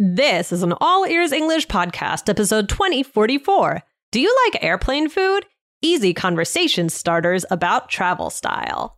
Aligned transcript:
This 0.00 0.52
is 0.52 0.62
an 0.62 0.74
All 0.80 1.06
Ears 1.06 1.32
English 1.32 1.66
podcast, 1.66 2.28
episode 2.28 2.68
2044. 2.68 3.82
Do 4.12 4.20
you 4.20 4.32
like 4.44 4.62
airplane 4.62 5.08
food? 5.08 5.44
Easy 5.82 6.14
conversation 6.14 6.88
starters 6.88 7.44
about 7.50 7.88
travel 7.88 8.30
style. 8.30 8.96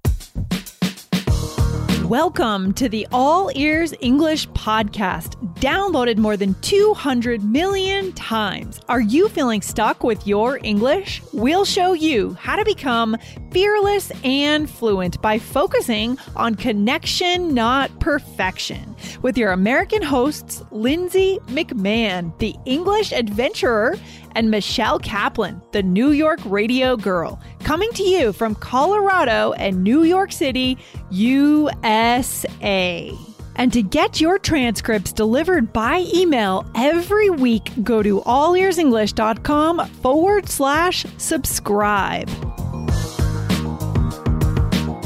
Welcome 2.04 2.74
to 2.74 2.88
the 2.90 3.06
All 3.12 3.50
Ears 3.54 3.94
English 4.00 4.46
podcast, 4.48 5.36
downloaded 5.54 6.18
more 6.18 6.36
than 6.36 6.54
200 6.60 7.42
million 7.44 8.12
times. 8.12 8.78
Are 8.90 9.00
you 9.00 9.30
feeling 9.30 9.62
stuck 9.62 10.04
with 10.04 10.26
your 10.26 10.58
English? 10.64 11.22
We'll 11.32 11.64
show 11.64 11.94
you 11.94 12.36
how 12.38 12.56
to 12.56 12.64
become 12.64 13.16
fearless 13.50 14.10
and 14.24 14.68
fluent 14.68 15.20
by 15.20 15.38
focusing 15.38 16.18
on 16.36 16.54
connection, 16.54 17.54
not 17.54 17.98
perfection. 18.00 18.96
With 19.22 19.36
your 19.36 19.52
American 19.52 20.02
hosts, 20.02 20.62
Lindsay 20.70 21.38
McMahon, 21.46 22.36
the 22.38 22.54
English 22.64 23.12
adventurer, 23.12 23.96
and 24.32 24.50
Michelle 24.50 24.98
Kaplan, 24.98 25.60
the 25.72 25.82
New 25.82 26.10
York 26.10 26.40
radio 26.44 26.96
girl, 26.96 27.40
coming 27.60 27.90
to 27.92 28.02
you 28.02 28.32
from 28.32 28.54
Colorado 28.54 29.52
and 29.52 29.82
New 29.82 30.02
York 30.02 30.32
City, 30.32 30.78
USA. 31.10 33.12
And 33.56 33.72
to 33.72 33.82
get 33.82 34.20
your 34.20 34.38
transcripts 34.38 35.12
delivered 35.12 35.72
by 35.72 36.06
email 36.14 36.64
every 36.74 37.28
week, 37.28 37.70
go 37.82 38.02
to 38.02 38.20
allearsenglish.com 38.20 39.86
forward 39.86 40.48
slash 40.48 41.04
subscribe. 41.18 42.30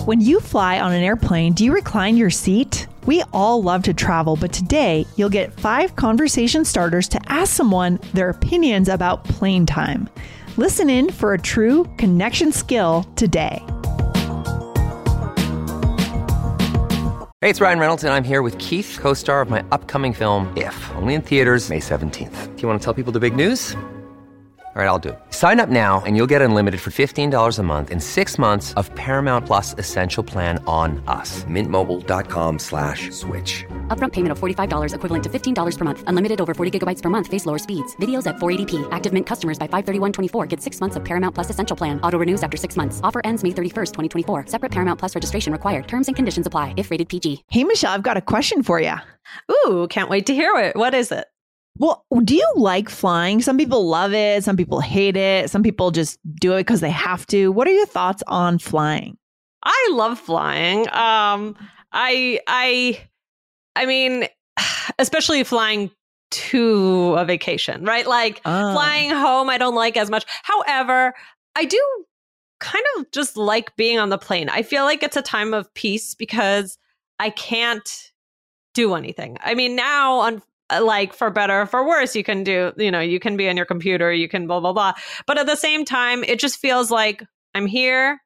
When 0.05 0.21
you 0.21 0.39
fly 0.39 0.81
on 0.81 0.93
an 0.93 1.03
airplane, 1.03 1.55
do 1.55 1.65
you 1.65 1.73
recline 1.73 2.19
your 2.19 2.29
seat? 2.29 2.89
We 3.07 3.23
all 3.33 3.63
love 3.63 3.85
to 3.85 3.95
travel, 3.95 4.37
but 4.37 4.53
today 4.53 5.07
you'll 5.17 5.31
get 5.31 5.59
five 5.59 5.97
conversation 5.97 6.67
starters 6.67 7.09
to 7.09 7.21
ask 7.33 7.55
someone 7.55 7.99
their 8.13 8.29
opinions 8.29 8.91
about 8.91 9.25
plane 9.25 9.65
time. 9.65 10.11
Listen 10.59 10.91
in 10.91 11.11
for 11.11 11.33
a 11.33 11.39
true 11.39 11.91
connection 11.97 12.53
skill 12.53 13.05
today. 13.17 13.63
Hey, 17.41 17.49
it's 17.49 17.63
Ryan 17.63 17.79
Reynolds, 17.79 18.05
and 18.05 18.13
I'm 18.13 18.25
here 18.25 18.43
with 18.43 18.59
Keith, 18.59 18.99
co 19.01 19.15
star 19.15 19.41
of 19.41 19.49
my 19.49 19.65
upcoming 19.73 20.13
film, 20.13 20.53
If, 20.55 20.77
only 20.97 21.15
in 21.15 21.23
theaters, 21.23 21.71
May 21.71 21.81
17th. 21.81 22.55
Do 22.57 22.61
you 22.61 22.69
want 22.69 22.79
to 22.79 22.85
tell 22.85 22.93
people 22.93 23.13
the 23.13 23.21
big 23.21 23.35
news? 23.35 23.75
All 24.75 24.83
right, 24.83 24.89
I'll 24.89 24.99
do 24.99 25.11
it. 25.11 25.21
Sign 25.31 25.61
up 25.61 25.69
now 25.69 26.03
and 26.05 26.17
you'll 26.17 26.27
get 26.35 26.43
unlimited 26.43 26.81
for 26.81 26.91
$15 26.91 27.59
a 27.59 27.63
month 27.63 27.93
in 27.93 28.01
six 28.01 28.37
months 28.37 28.73
of 28.73 28.93
Paramount 28.97 29.47
Plus 29.47 29.77
Essential 29.79 30.25
Plan 30.25 30.61
on 30.67 31.01
us. 31.07 31.45
Mintmobile.com 31.45 32.59
slash 32.59 33.13
switch. 33.13 33.65
Upfront 33.97 34.11
payment 34.11 34.33
of 34.33 34.41
$45 34.41 34.95
equivalent 34.97 35.23
to 35.23 35.31
$15 35.31 35.79
per 35.79 35.85
month. 35.85 36.03
Unlimited 36.09 36.41
over 36.41 36.55
40 36.55 36.77
gigabytes 36.77 37.01
per 37.01 37.09
month. 37.09 37.29
Face 37.29 37.47
lower 37.47 37.59
speeds. 37.59 37.95
Videos 38.03 38.27
at 38.27 38.39
480p. 38.39 38.89
Active 38.91 39.13
Mint 39.13 39.27
customers 39.27 39.61
by 39.61 39.69
531.24 39.69 40.49
get 40.49 40.61
six 40.61 40.81
months 40.81 40.97
of 40.97 41.05
Paramount 41.05 41.37
Plus 41.37 41.51
Essential 41.51 41.77
Plan. 41.77 42.01
Auto 42.01 42.19
renews 42.19 42.43
after 42.43 42.57
six 42.57 42.77
months. 42.77 42.99
Offer 43.05 43.21
ends 43.23 43.45
May 43.45 43.51
31st, 43.51 43.93
2024. 44.27 44.47
Separate 44.49 44.73
Paramount 44.73 44.99
Plus 44.99 45.15
registration 45.15 45.53
required. 45.53 45.87
Terms 45.87 46.09
and 46.09 46.17
conditions 46.17 46.49
apply 46.49 46.75
if 46.77 46.91
rated 46.91 47.09
PG. 47.09 47.45
Hey, 47.47 47.63
Michelle, 47.63 47.93
I've 47.93 48.03
got 48.03 48.17
a 48.17 48.21
question 48.21 48.65
for 48.65 48.81
you. 48.81 48.97
Ooh, 49.53 49.87
can't 49.89 50.11
wait 50.11 50.27
to 50.27 50.35
hear 50.35 50.57
it. 50.57 50.75
What 50.75 50.95
is 50.95 51.13
it? 51.13 51.27
Well, 51.79 52.05
do 52.23 52.35
you 52.37 52.49
like 52.55 52.89
flying? 52.89 53.43
Some 53.43 53.57
people 53.59 53.87
love 53.89 54.13
it, 54.15 54.45
some 54.45 54.57
people 54.57 54.81
hate 54.81 55.17
it, 55.17 55.51
some 55.51 55.63
people 55.63 55.91
just 55.91 56.19
do 56.41 56.53
it 56.55 56.59
because 56.61 56.81
they 56.81 56.91
have 56.91 57.27
to. 57.29 57.51
What 57.51 57.67
are 57.67 57.73
your 57.73 57.87
thoughts 57.87 58.23
on 58.29 58.59
flying? 58.59 59.17
I 59.65 59.89
love 59.93 60.19
flying. 60.19 60.83
Um, 60.91 61.57
I, 61.93 62.39
I, 62.47 63.01
I 63.75 63.87
mean, 63.87 64.29
especially 64.99 65.43
flying 65.43 65.91
to 66.31 67.15
a 67.17 67.25
vacation, 67.25 67.85
right? 67.85 68.07
Like 68.07 68.41
Oh. 68.45 68.73
flying 68.73 69.11
home, 69.11 69.49
I 69.51 69.59
don't 69.59 69.75
like 69.75 69.97
as 69.97 70.11
much. 70.11 70.25
However, 70.43 71.15
I 71.57 71.65
do 71.65 71.81
kind 72.61 72.85
of 72.99 73.11
just 73.11 73.37
like 73.37 73.75
being 73.77 73.99
on 73.99 74.11
the 74.11 74.19
plane. 74.19 74.49
I 74.49 74.63
feel 74.63 74.85
like 74.85 75.03
it's 75.03 75.17
a 75.17 75.23
time 75.23 75.53
of 75.55 75.73
peace 75.75 76.15
because 76.15 76.79
I 77.19 77.31
can't 77.31 77.89
do 78.75 78.95
anything. 78.95 79.37
I 79.41 79.55
mean, 79.55 79.77
now 79.77 80.15
on 80.21 80.43
like 80.81 81.13
for 81.13 81.31
better 81.31 81.63
or 81.63 81.67
for 81.67 81.87
worse, 81.87 82.17
you 82.17 82.25
can 82.25 82.43
do, 82.45 82.73
you 82.77 82.91
know, 82.91 83.01
you 83.01 83.21
can 83.21 83.37
be 83.37 83.49
on 83.49 83.57
your 83.57 83.67
computer, 83.67 84.13
you 84.13 84.29
can 84.29 84.47
blah 84.47 84.61
blah 84.61 84.73
blah. 84.73 84.93
But 85.27 85.39
at 85.39 85.47
the 85.47 85.57
same 85.57 85.85
time, 85.85 86.25
it 86.25 86.39
just 86.39 86.59
feels 86.59 86.91
like 86.91 87.23
I'm 87.55 87.67
here. 87.67 88.21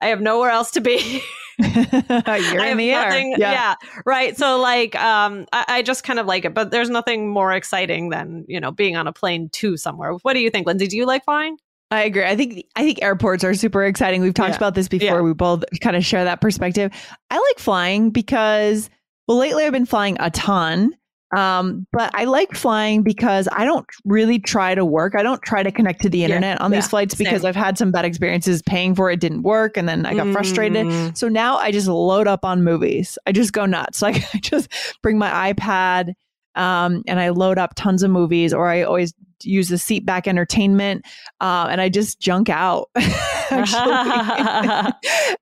I 0.00 0.08
have 0.08 0.20
nowhere 0.20 0.50
else 0.50 0.70
to 0.72 0.80
be. 0.80 1.22
You're 1.58 2.64
in 2.64 2.76
the 2.78 2.90
air. 2.90 3.08
nothing- 3.10 3.34
yeah. 3.38 3.76
right. 4.04 4.36
So 4.36 4.58
like, 4.58 4.96
um, 4.96 5.46
I, 5.52 5.64
I 5.68 5.82
just 5.82 6.02
kind 6.02 6.18
of 6.18 6.26
like 6.26 6.44
it, 6.44 6.52
but 6.52 6.72
there's 6.72 6.90
nothing 6.90 7.30
more 7.30 7.52
exciting 7.52 8.08
than 8.10 8.44
you 8.48 8.58
know 8.60 8.72
being 8.72 8.96
on 8.96 9.06
a 9.06 9.12
plane 9.12 9.48
to 9.50 9.76
somewhere. 9.76 10.12
What 10.22 10.32
do 10.34 10.40
you 10.40 10.50
think, 10.50 10.66
Lindsay? 10.66 10.88
Do 10.88 10.96
you 10.96 11.06
like 11.06 11.24
flying? 11.24 11.56
I 11.92 12.02
agree. 12.02 12.24
I 12.24 12.34
think 12.34 12.64
I 12.74 12.82
think 12.82 13.02
airports 13.02 13.44
are 13.44 13.54
super 13.54 13.84
exciting. 13.84 14.20
We've 14.20 14.34
talked 14.34 14.50
Yeah. 14.50 14.56
about 14.56 14.74
this 14.74 14.88
before. 14.88 15.06
Yeah. 15.18 15.20
We 15.20 15.32
both 15.32 15.62
kind 15.80 15.94
of 15.94 16.04
share 16.04 16.24
that 16.24 16.40
perspective. 16.40 16.90
I 17.30 17.36
like 17.36 17.58
flying 17.58 18.10
because 18.10 18.90
well, 19.28 19.36
lately 19.38 19.64
I've 19.64 19.72
been 19.72 19.86
flying 19.86 20.16
a 20.18 20.30
ton. 20.30 20.92
Um, 21.34 21.86
but 21.92 22.10
I 22.14 22.24
like 22.24 22.54
flying 22.54 23.02
because 23.02 23.48
I 23.50 23.64
don't 23.64 23.86
really 24.04 24.38
try 24.38 24.74
to 24.74 24.84
work. 24.84 25.14
I 25.16 25.22
don't 25.22 25.42
try 25.42 25.62
to 25.62 25.72
connect 25.72 26.02
to 26.02 26.08
the 26.08 26.18
Yeah. 26.18 26.26
internet 26.26 26.60
on 26.60 26.70
these 26.70 26.84
Yeah. 26.84 26.88
flights 26.88 27.14
because 27.14 27.42
Same. 27.42 27.48
I've 27.48 27.56
had 27.56 27.76
some 27.78 27.90
bad 27.90 28.04
experiences 28.04 28.62
paying 28.62 28.94
for 28.94 29.10
it 29.10 29.20
didn't 29.20 29.42
work 29.42 29.76
and 29.76 29.88
then 29.88 30.06
I 30.06 30.14
got 30.14 30.28
frustrated. 30.32 30.86
Mm. 30.86 31.16
So 31.16 31.28
now 31.28 31.56
I 31.56 31.70
just 31.72 31.88
load 31.88 32.28
up 32.28 32.44
on 32.44 32.62
movies. 32.62 33.18
I 33.26 33.32
just 33.32 33.52
go 33.52 33.66
nuts. 33.66 34.00
Like 34.04 34.22
I 34.34 34.38
just 34.38 34.68
bring 35.02 35.16
my 35.18 35.52
iPad 35.52 36.12
um, 36.56 37.02
and 37.08 37.18
I 37.18 37.30
load 37.30 37.58
up 37.58 37.74
tons 37.74 38.02
of 38.04 38.10
movies, 38.12 38.52
or 38.54 38.68
I 38.68 38.82
always 38.82 39.12
use 39.42 39.68
the 39.68 39.78
seat 39.78 40.06
back 40.06 40.28
entertainment 40.28 41.04
uh, 41.40 41.66
and 41.68 41.80
I 41.80 41.88
just 41.88 42.20
junk 42.20 42.48
out. 42.48 42.90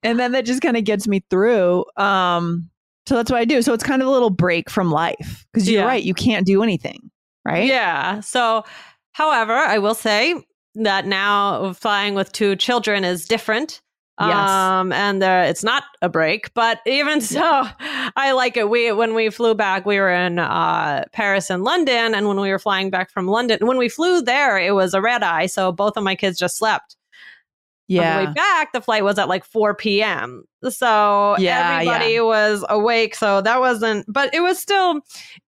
and 0.03 0.19
then 0.19 0.33
that 0.33 0.45
just 0.45 0.63
kind 0.63 0.77
of 0.77 0.85
gets 0.85 1.07
me 1.07 1.23
through. 1.31 1.85
Um, 1.97 2.71
so 3.07 3.17
that's 3.17 3.31
what 3.31 3.39
I 3.41 3.45
do. 3.45 3.63
So 3.63 3.73
it's 3.73 3.85
kind 3.85 4.03
of 4.03 4.09
a 4.09 4.11
little 4.11 4.31
break 4.31 4.71
from 4.71 4.91
life 4.91 5.47
because 5.53 5.69
you're 5.71 5.83
Yeah. 5.83 5.87
right. 5.89 6.03
You 6.03 6.15
can't 6.15 6.47
do 6.47 6.63
anything, 6.63 7.11
right? 7.45 7.67
Yeah. 7.67 8.21
So, 8.21 8.65
however, 9.13 9.53
I 9.55 9.79
will 9.79 9.95
say 9.95 10.35
that 10.77 11.07
now 11.07 11.73
flying 11.75 12.15
with 12.15 12.33
two 12.33 12.57
children 12.57 13.05
is 13.05 13.27
different. 13.27 13.81
Yes. 14.21 14.51
Um, 14.51 14.93
and 14.93 15.21
there, 15.21 15.43
it's 15.45 15.65
not 15.65 15.83
a 16.01 16.09
break, 16.09 16.53
but 16.55 16.79
even 16.87 17.21
so, 17.21 17.67
I 18.15 18.33
like 18.33 18.57
it. 18.57 18.69
We 18.71 18.93
when 18.93 19.15
we 19.15 19.31
flew 19.31 19.55
back, 19.55 19.85
we 19.85 19.99
were 19.99 20.11
in 20.13 20.39
uh, 20.39 21.05
Paris 21.13 21.51
and 21.51 21.65
London, 21.65 22.15
and 22.15 22.29
when 22.29 22.39
we 22.39 22.51
were 22.51 22.59
flying 22.61 22.89
back 22.89 23.11
from 23.11 23.27
London, 23.27 23.67
when 23.67 23.79
we 23.79 23.89
flew 23.89 24.21
there, 24.23 24.59
it 24.59 24.75
was 24.75 24.95
a 24.95 25.01
red 25.01 25.23
eye, 25.25 25.47
so 25.47 25.73
both 25.73 25.97
of 25.97 26.05
my 26.05 26.15
kids 26.15 26.39
just 26.39 26.57
slept. 26.57 26.95
On 27.99 28.05
the 28.05 28.11
Yeah. 28.11 28.17
way 28.27 28.33
back, 28.33 28.73
the 28.73 28.81
flight 28.81 29.05
was 29.05 29.19
at 29.19 29.29
like 29.29 29.45
4 29.45 29.75
p.m. 29.75 30.45
So 30.69 31.37
Yeah, 31.39 31.79
everybody 31.81 32.21
was 32.21 32.65
awake. 32.69 33.15
So 33.15 33.41
that 33.41 33.61
wasn't, 33.61 34.07
but 34.09 34.33
it 34.35 34.41
was 34.41 34.59
still, 34.59 35.01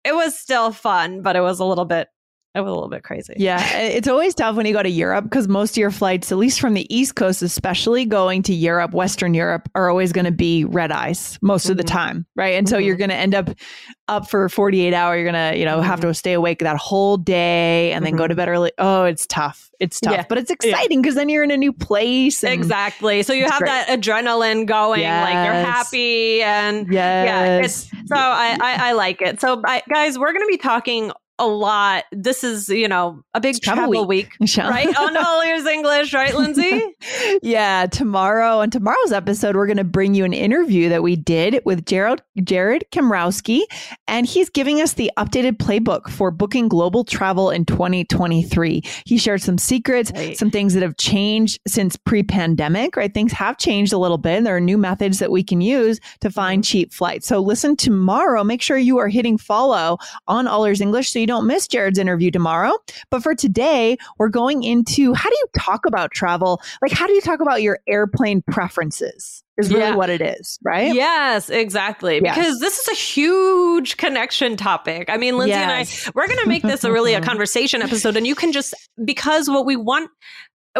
it 0.04 0.14
was 0.14 0.38
still 0.38 0.72
fun, 0.72 1.22
but 1.22 1.36
it 1.36 1.40
was 1.40 1.60
a 1.60 1.64
little 1.64 1.84
bit, 1.84 2.08
it 2.54 2.60
was 2.60 2.70
a 2.70 2.72
little 2.74 2.88
bit 2.88 3.02
crazy. 3.02 3.34
Yeah, 3.36 3.64
it's 3.78 4.06
always 4.08 4.34
tough 4.34 4.56
when 4.56 4.66
you 4.66 4.72
go 4.72 4.82
to 4.82 4.88
Europe 4.88 5.24
because 5.24 5.48
most 5.48 5.72
of 5.72 5.76
your 5.78 5.90
flights, 5.90 6.30
at 6.30 6.38
least 6.38 6.60
from 6.60 6.74
the 6.74 6.86
East 6.94 7.14
Coast, 7.16 7.42
especially 7.42 8.04
going 8.04 8.42
to 8.44 8.54
Europe, 8.54 8.92
Western 8.92 9.34
Europe, 9.34 9.68
are 9.74 9.90
always 9.90 10.12
going 10.12 10.24
to 10.26 10.32
be 10.32 10.64
red 10.64 10.92
eyes 10.92 11.38
most 11.42 11.68
of 11.68 11.76
the 11.76 11.82
Mhm. 11.82 11.88
time, 11.88 12.26
right? 12.36 12.54
And 12.54 12.68
so 12.68 12.78
you're 12.78 12.94
Mhm. 12.94 12.98
going 12.98 13.10
to 13.10 13.16
end 13.16 13.34
up 13.34 13.50
up 14.06 14.28
for 14.28 14.48
48 14.50 14.92
hour. 14.92 15.16
You're 15.16 15.30
going 15.32 15.52
to, 15.52 15.58
you 15.58 15.64
know, 15.64 15.80
have 15.80 16.00
to 16.00 16.12
stay 16.12 16.34
awake 16.34 16.58
that 16.58 16.76
whole 16.76 17.16
day 17.16 17.90
and 17.92 18.04
then 18.04 18.16
go 18.16 18.26
to 18.28 18.34
bed 18.34 18.48
early. 18.50 18.70
Oh, 18.76 19.04
it's 19.04 19.26
tough. 19.26 19.70
It's 19.80 19.98
tough, 19.98 20.12
Yeah. 20.12 20.24
but 20.28 20.36
it's 20.36 20.50
exciting 20.50 21.00
because 21.00 21.14
then 21.14 21.30
you're 21.30 21.42
in 21.42 21.50
a 21.50 21.56
new 21.56 21.72
place. 21.72 22.44
And 22.44 22.52
Exactly. 22.52 23.22
So 23.22 23.32
you 23.32 23.44
have 23.46 23.60
great. 23.60 23.68
that 23.70 23.88
adrenaline 23.88 24.66
going, 24.66 25.00
like 25.02 25.32
you're 25.46 25.54
happy 25.54 26.42
and 26.42 26.86
Yes. 26.92 27.26
yeah, 27.26 27.56
it's 27.64 27.74
so 28.06 28.14
I, 28.16 28.58
I 28.60 28.88
I 28.90 28.92
like 28.92 29.22
it. 29.22 29.40
So 29.40 29.62
I, 29.66 29.82
guys, 29.90 30.18
we're 30.18 30.32
going 30.32 30.44
to 30.44 30.50
be 30.50 30.58
talking 30.58 31.10
a 31.38 31.46
lot. 31.46 32.04
This 32.12 32.44
is 32.44 32.68
you 32.68 32.88
know 32.88 33.22
a 33.34 33.40
big 33.40 33.60
travel 33.60 33.84
travel, 33.84 34.06
week. 34.06 34.32
week, 34.38 34.56
right? 34.58 34.86
On 34.96 35.16
All 35.16 35.42
Ears 35.42 35.66
English, 35.66 36.14
right, 36.14 36.34
Lindsay? 36.34 36.82
yeah, 37.42 37.86
tomorrow 37.86 38.58
on 38.58 38.70
tomorrow's 38.70 39.12
episode, 39.12 39.56
we're 39.56 39.66
going 39.66 39.76
to 39.78 39.84
bring 39.84 40.14
you 40.14 40.24
an 40.24 40.32
interview 40.32 40.88
that 40.88 41.02
we 41.02 41.16
did 41.16 41.60
with 41.64 41.86
Jared 41.86 42.22
Jared 42.42 42.84
Kamrowski, 42.92 43.62
and 44.06 44.26
he's 44.26 44.48
giving 44.48 44.80
us 44.80 44.94
the 44.94 45.10
updated 45.16 45.56
playbook 45.56 46.08
for 46.08 46.30
booking 46.30 46.68
global 46.68 47.04
travel 47.04 47.50
in 47.50 47.64
2023. 47.64 48.82
He 49.04 49.18
shared 49.18 49.42
some 49.42 49.58
secrets, 49.58 50.12
Right. 50.14 50.36
some 50.36 50.50
things 50.50 50.74
that 50.74 50.82
have 50.82 50.96
changed 50.96 51.58
since 51.66 51.96
pre-pandemic. 51.96 52.96
Right, 52.96 53.12
things 53.12 53.32
have 53.32 53.58
changed 53.58 53.92
a 53.92 53.98
little 53.98 54.18
bit. 54.18 54.36
And 54.36 54.46
there 54.46 54.56
are 54.56 54.60
new 54.60 54.78
methods 54.78 55.18
that 55.18 55.30
we 55.30 55.42
can 55.42 55.60
use 55.60 55.98
to 56.20 56.30
find 56.30 56.62
mm-hmm. 56.62 56.70
cheap 56.70 56.92
flights. 56.92 57.26
So 57.26 57.40
listen 57.40 57.76
tomorrow. 57.76 58.44
Make 58.44 58.62
sure 58.62 58.78
you 58.78 58.98
are 58.98 59.08
hitting 59.08 59.38
follow 59.38 59.98
on 60.28 60.46
All 60.46 60.64
Ears 60.64 60.80
English 60.80 61.10
so 61.10 61.23
you 61.24 61.26
don't 61.26 61.46
miss 61.46 61.66
Jared's 61.66 61.98
interview 61.98 62.30
tomorrow. 62.30 62.72
But 63.10 63.22
for 63.22 63.34
today, 63.34 63.96
we're 64.18 64.28
going 64.28 64.62
into 64.62 65.14
how 65.14 65.30
do 65.30 65.34
you 65.34 65.46
talk 65.58 65.86
about 65.86 66.10
travel? 66.10 66.60
Like, 66.82 66.92
how 66.92 67.06
do 67.06 67.14
you 67.14 67.22
talk 67.22 67.40
about 67.40 67.62
your 67.62 67.78
airplane 67.88 68.42
preferences? 68.50 69.42
Is 69.56 69.70
really 69.70 69.84
Yeah. 69.84 69.94
what 69.94 70.10
it 70.10 70.20
is, 70.20 70.58
right? 70.62 70.92
Yes, 70.94 71.48
exactly. 71.48 72.20
Yes. 72.22 72.36
Because 72.36 72.58
this 72.60 72.78
is 72.80 72.88
a 72.88 72.94
huge 72.94 73.96
connection 73.96 74.56
topic. 74.58 75.08
I 75.08 75.16
mean, 75.16 75.38
Lindsay 75.38 75.52
Yes. 75.52 75.62
and 75.62 76.08
I, 76.08 76.12
we're 76.14 76.26
going 76.26 76.40
to 76.40 76.48
make 76.48 76.62
this 76.62 76.84
a 76.84 76.92
really 76.92 77.14
a 77.14 77.20
conversation 77.30 77.80
episode. 77.80 78.16
And 78.16 78.26
you 78.26 78.34
can 78.34 78.52
just, 78.52 78.74
because 79.02 79.48
what 79.48 79.64
we 79.64 79.76
want, 79.76 80.10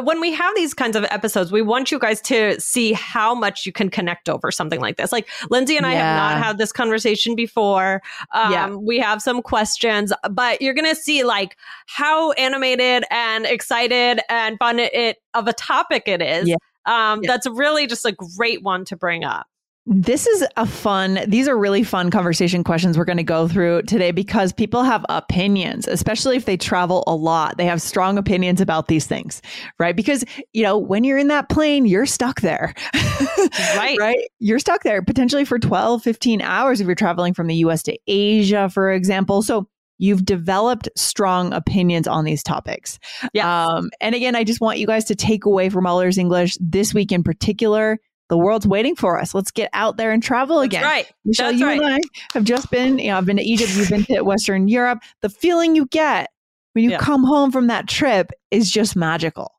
when 0.02 0.20
we 0.20 0.32
have 0.32 0.54
these 0.56 0.74
kinds 0.74 0.96
of 0.96 1.04
episodes, 1.04 1.52
we 1.52 1.62
want 1.62 1.92
you 1.92 1.98
guys 1.98 2.20
to 2.22 2.60
see 2.60 2.92
how 2.92 3.34
much 3.34 3.64
you 3.64 3.72
can 3.72 3.88
connect 3.88 4.28
over 4.28 4.50
something 4.50 4.80
like 4.80 4.96
this. 4.96 5.12
Like 5.12 5.28
Lindsay 5.50 5.76
and 5.76 5.86
I 5.86 5.92
have 5.92 6.16
not 6.16 6.44
had 6.44 6.58
this 6.58 6.72
conversation 6.72 7.36
before. 7.36 8.02
Um, 8.32 8.52
Yeah. 8.52 8.74
We 8.74 8.98
have 8.98 9.22
some 9.22 9.42
questions, 9.42 10.12
but 10.30 10.60
you're 10.60 10.74
going 10.74 10.88
to 10.88 11.00
see 11.00 11.22
like 11.22 11.56
how 11.86 12.32
animated 12.32 13.04
and 13.10 13.46
excited 13.46 14.20
and 14.28 14.58
fun 14.58 14.78
it 14.78 15.18
of 15.34 15.46
a 15.46 15.52
topic 15.52 16.04
it 16.06 16.20
is. 16.20 16.48
Yeah. 16.48 16.56
Um, 16.86 17.22
Yeah. 17.22 17.28
That's 17.30 17.46
really 17.46 17.86
just 17.86 18.04
a 18.04 18.12
great 18.36 18.62
one 18.62 18.84
to 18.86 18.96
bring 18.96 19.24
up. 19.24 19.46
This 19.86 20.26
is 20.26 20.46
a 20.56 20.64
fun, 20.64 21.20
these 21.28 21.46
are 21.46 21.58
really 21.58 21.82
fun 21.82 22.10
conversation 22.10 22.64
questions 22.64 22.96
we're 22.96 23.04
going 23.04 23.18
to 23.18 23.22
go 23.22 23.46
through 23.46 23.82
today 23.82 24.12
because 24.12 24.50
people 24.50 24.82
have 24.82 25.04
opinions, 25.10 25.86
especially 25.86 26.36
if 26.36 26.46
they 26.46 26.56
travel 26.56 27.04
a 27.06 27.14
lot. 27.14 27.58
They 27.58 27.66
have 27.66 27.82
strong 27.82 28.16
opinions 28.16 28.62
about 28.62 28.88
these 28.88 29.06
things, 29.06 29.42
right? 29.78 29.94
Because, 29.94 30.24
you 30.54 30.62
know, 30.62 30.78
when 30.78 31.04
you're 31.04 31.18
in 31.18 31.28
that 31.28 31.50
plane, 31.50 31.84
you're 31.84 32.06
stuck 32.06 32.40
there. 32.40 32.74
Right. 33.76 33.98
right? 33.98 34.28
You're 34.38 34.58
stuck 34.58 34.82
there 34.82 35.02
potentially 35.02 35.44
for 35.44 35.58
12, 35.58 36.02
15 36.02 36.40
hours 36.40 36.80
if 36.80 36.86
you're 36.86 36.94
traveling 36.94 37.34
from 37.34 37.46
the 37.46 37.56
US 37.56 37.82
to 37.84 37.96
Asia, 38.06 38.68
for 38.68 38.90
example. 38.90 39.42
So, 39.42 39.68
You've 39.98 40.24
developed 40.24 40.88
strong 40.96 41.52
opinions 41.52 42.08
on 42.08 42.24
these 42.24 42.42
topics. 42.42 42.98
Yes. 43.32 43.46
Um, 43.46 43.90
and 44.00 44.14
again, 44.14 44.34
I 44.34 44.42
just 44.42 44.60
want 44.60 44.78
you 44.78 44.88
guys 44.88 45.04
to 45.04 45.14
take 45.14 45.44
away 45.44 45.68
from 45.68 45.86
All 45.86 46.00
Ears 46.00 46.18
English 46.18 46.56
this 46.60 46.92
week 46.92 47.12
in 47.12 47.22
particular. 47.22 48.00
The 48.30 48.38
world's 48.38 48.66
waiting 48.66 48.96
for 48.96 49.20
us. 49.20 49.34
Let's 49.34 49.50
get 49.50 49.68
out 49.74 49.96
there 49.96 50.10
and 50.10 50.22
travel 50.22 50.56
That's 50.58 50.66
again. 50.66 50.82
right. 50.84 51.12
Michelle, 51.24 51.48
That's 51.50 51.60
you 51.60 51.66
right. 51.66 51.80
and 51.80 51.94
I 51.94 51.98
have 52.32 52.44
just 52.44 52.70
been, 52.70 52.98
you 52.98 53.08
know, 53.08 53.18
I've 53.18 53.26
been 53.26 53.36
to 53.36 53.42
Egypt, 53.42 53.72
you've 53.76 53.90
been 53.90 54.04
to 54.04 54.22
Western 54.22 54.66
Europe. 54.68 55.00
The 55.20 55.28
feeling 55.28 55.76
you 55.76 55.86
get 55.86 56.30
when 56.72 56.84
you 56.84 56.92
Yeah. 56.92 56.98
come 56.98 57.22
home 57.24 57.52
from 57.52 57.66
that 57.66 57.86
trip 57.86 58.30
is 58.50 58.70
just 58.70 58.96
magical. 58.96 59.52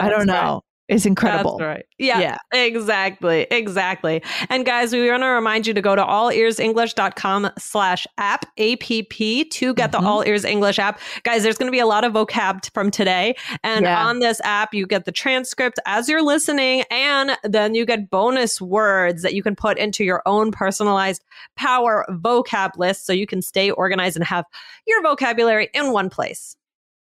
I 0.00 0.08
don't 0.08 0.26
know. 0.26 0.62
It's 0.88 1.04
incredible. 1.04 1.58
That's 1.58 1.66
right. 1.66 1.86
Yeah, 1.98 2.20
Yeah. 2.20 2.36
exactly. 2.52 3.46
Exactly. 3.50 4.22
And 4.50 4.64
guys, 4.64 4.92
we 4.92 5.10
want 5.10 5.24
to 5.24 5.26
remind 5.28 5.66
you 5.66 5.74
to 5.74 5.82
go 5.82 5.96
to 5.96 6.02
allearsenglish.com 6.02 7.50
slash 7.58 8.06
app, 8.18 8.46
A-P-P, 8.56 9.44
to 9.46 9.74
get 9.74 9.90
the 9.92 9.98
Mhm. 9.98 10.06
All 10.06 10.22
Ears 10.22 10.44
English 10.44 10.78
app. 10.78 11.00
Guys, 11.24 11.42
there's 11.42 11.58
going 11.58 11.66
to 11.66 11.72
be 11.72 11.80
a 11.80 11.86
lot 11.86 12.04
of 12.04 12.12
vocab 12.12 12.72
from 12.72 12.90
today. 12.92 13.34
And 13.64 13.84
Yeah. 13.84 14.06
on 14.06 14.20
this 14.20 14.40
app, 14.44 14.74
you 14.74 14.86
get 14.86 15.04
the 15.06 15.12
transcript 15.12 15.80
as 15.86 16.08
you're 16.08 16.22
listening, 16.22 16.84
and 16.90 17.36
then 17.42 17.74
you 17.74 17.84
get 17.84 18.08
bonus 18.08 18.60
words 18.60 19.22
that 19.22 19.34
you 19.34 19.42
can 19.42 19.56
put 19.56 19.78
into 19.78 20.04
your 20.04 20.22
own 20.24 20.52
personalized 20.52 21.24
power 21.56 22.04
vocab 22.10 22.76
list 22.76 23.06
so 23.06 23.12
you 23.12 23.26
can 23.26 23.42
stay 23.42 23.70
organized 23.70 24.16
and 24.16 24.24
have 24.24 24.44
your 24.86 25.02
vocabulary 25.02 25.68
in 25.74 25.90
one 25.92 26.10
place. 26.10 26.56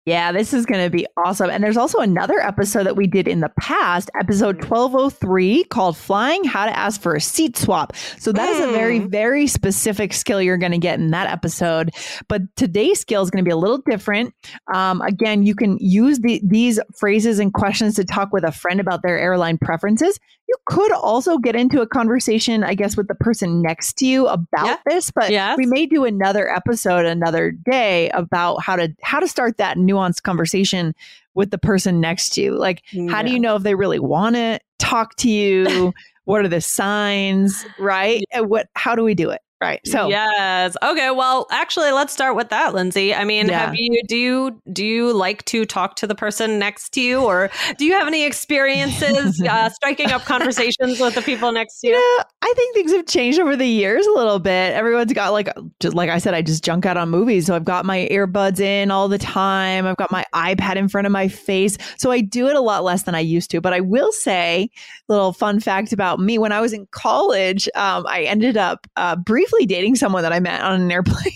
Yeah, 0.06 0.32
this 0.32 0.54
is 0.54 0.68
going 0.68 0.84
to 0.84 0.92
be 0.92 1.08
awesome. 1.18 1.50
And 1.50 1.64
there's 1.64 1.78
also 1.78 1.98
another 1.98 2.40
episode 2.40 2.84
that 2.84 2.96
we 2.96 3.08
did 3.08 3.28
in 3.28 3.40
the 3.40 3.52
past, 3.60 4.12
episode 4.20 4.58
1203, 4.64 5.64
called 5.64 5.98
Flying 5.98 6.44
How 6.44 6.68
to 6.68 6.78
Ask 6.78 7.02
for 7.02 7.16
a 7.16 7.22
Seat 7.22 7.58
Swap. 7.58 7.96
So 8.20 8.32
that 8.32 8.48
is 8.50 8.60
a 8.60 8.72
very, 8.72 9.00
Mm. 9.00 9.10
very 9.10 9.48
specific 9.48 10.14
skill 10.14 10.40
you're 10.40 10.58
going 10.58 10.74
to 10.74 10.78
get 10.78 11.00
in 11.00 11.10
that 11.10 11.32
episode. 11.32 11.90
But 12.28 12.44
today's 12.56 13.00
skill 13.00 13.24
is 13.24 13.32
going 13.32 13.44
to 13.44 13.48
be 13.48 13.52
a 13.52 13.58
little 13.58 13.80
different. 13.80 14.36
Um, 14.76 15.02
again, 15.02 15.42
you 15.42 15.56
can 15.56 15.80
use 15.82 16.20
the, 16.20 16.40
these 16.44 16.80
phrases 16.96 17.40
and 17.40 17.52
questions 17.52 17.96
to 17.96 18.04
talk 18.06 18.32
with 18.32 18.44
a 18.44 18.52
friend 18.52 18.80
about 18.80 19.02
their 19.02 19.18
airline 19.18 19.58
preferences. 19.58 20.20
You 20.48 20.56
could 20.68 20.92
also 20.92 21.40
get 21.40 21.56
into 21.56 21.82
a 21.82 21.88
conversation, 21.88 22.64
I 22.64 22.76
guess, 22.76 22.96
with 22.96 23.08
the 23.08 23.16
person 23.16 23.64
next 23.64 23.94
to 23.98 24.06
you 24.06 24.28
about 24.28 24.68
Yeah. 24.68 24.78
this, 24.86 25.10
but 25.10 25.32
Yes. 25.32 25.58
we 25.58 25.66
may 25.66 25.88
do 25.88 26.06
another 26.06 26.48
episode 26.48 27.08
another 27.08 27.50
day 27.50 28.12
about 28.12 28.62
how 28.62 28.76
to 28.76 28.94
how 29.02 29.20
to 29.20 29.28
start 29.28 29.58
that 29.58 29.80
nuanced 29.96 30.24
conversation 30.24 30.94
with 31.34 31.52
the 31.52 31.58
person 31.58 32.00
next 32.00 32.30
to 32.32 32.42
you. 32.42 32.58
Like, 32.58 32.84
how 33.10 33.22
do 33.22 33.32
you 33.32 33.40
know 33.40 33.56
if 33.56 33.64
they 33.64 33.76
really 33.76 34.00
want 34.00 34.36
to 34.36 34.60
talk 34.80 35.16
to 35.18 35.30
you? 35.30 35.94
what 36.26 36.44
are 36.44 36.48
the 36.48 36.62
signs, 36.62 37.66
right? 37.80 38.24
And 38.32 38.50
what 38.50 38.70
how 38.76 38.96
do 38.96 39.04
we 39.04 39.16
do 39.16 39.30
it? 39.30 39.42
Right. 39.66 39.82
So 39.86 40.10
yes. 40.10 40.78
Okay. 40.84 41.10
Well, 41.10 41.48
actually, 41.50 41.92
let's 41.92 42.14
start 42.14 42.36
with 42.36 42.50
that, 42.50 42.76
Lindsay. 42.76 43.16
I 43.16 43.24
mean, 43.24 43.48
Yeah. 43.48 43.66
have 43.66 43.76
you 43.76 44.00
do 44.08 44.16
you 44.16 44.62
do 44.72 44.86
you 44.86 45.12
like 45.12 45.44
to 45.46 45.66
talk 45.66 45.96
to 45.98 46.08
the 46.08 46.14
person 46.14 46.60
next 46.60 46.90
to 46.92 47.02
you, 47.02 47.24
or 47.24 47.50
do 47.80 47.86
you 47.86 47.94
have 47.94 48.08
any 48.08 48.26
experiences 48.26 49.42
uh, 49.50 49.70
striking 49.70 50.12
up 50.12 50.24
conversations 50.26 51.00
with 51.00 51.16
the 51.16 51.22
people 51.24 51.52
next 51.52 51.80
to 51.80 51.88
you 51.88 52.20
I 52.42 52.54
think 52.56 52.76
things 52.76 52.92
have 52.92 53.08
changed 53.08 53.40
over 53.40 53.56
the 53.56 53.66
years 53.66 54.06
a 54.06 54.12
little 54.12 54.38
bit. 54.38 54.74
Everyone's 54.74 55.12
got 55.14 55.32
like, 55.32 55.50
just 55.80 55.96
like 55.96 56.12
I 56.12 56.20
said, 56.20 56.36
I 56.36 56.44
just 56.44 56.64
junk 56.64 56.86
out 56.86 56.96
on 56.96 57.10
movies. 57.10 57.48
So 57.48 57.56
I've 57.56 57.66
got 57.66 57.86
my 57.86 58.08
earbuds 58.12 58.60
in 58.60 58.92
all 58.92 59.08
the 59.08 59.18
time. 59.18 59.88
I've 59.88 59.98
got 59.98 60.12
my 60.12 60.26
iPad 60.36 60.76
in 60.76 60.88
front 60.88 61.08
of 61.08 61.12
my 61.12 61.28
face. 61.28 61.76
So 61.98 62.12
I 62.12 62.22
do 62.22 62.48
it 62.48 62.56
a 62.56 62.60
lot 62.62 62.84
less 62.84 63.02
than 63.02 63.16
I 63.16 63.20
used 63.20 63.50
to. 63.50 63.62
But 63.62 63.74
I 63.74 63.80
will 63.80 64.12
say, 64.12 64.70
little 65.08 65.34
fun 65.34 65.60
fact 65.60 65.92
about 65.92 66.20
me: 66.20 66.38
when 66.38 66.52
I 66.52 66.62
was 66.62 66.72
in 66.72 66.88
college, 66.92 67.68
um, 67.74 68.06
I 68.08 68.24
ended 68.24 68.58
up 68.58 68.86
uh, 68.96 69.16
briefly 69.16 69.55
dating 69.64 69.96
someone 69.96 70.24
that 70.24 70.34
I 70.34 70.40
met 70.40 70.62
on 70.62 70.82
an 70.82 70.92
airplane. 70.92 71.18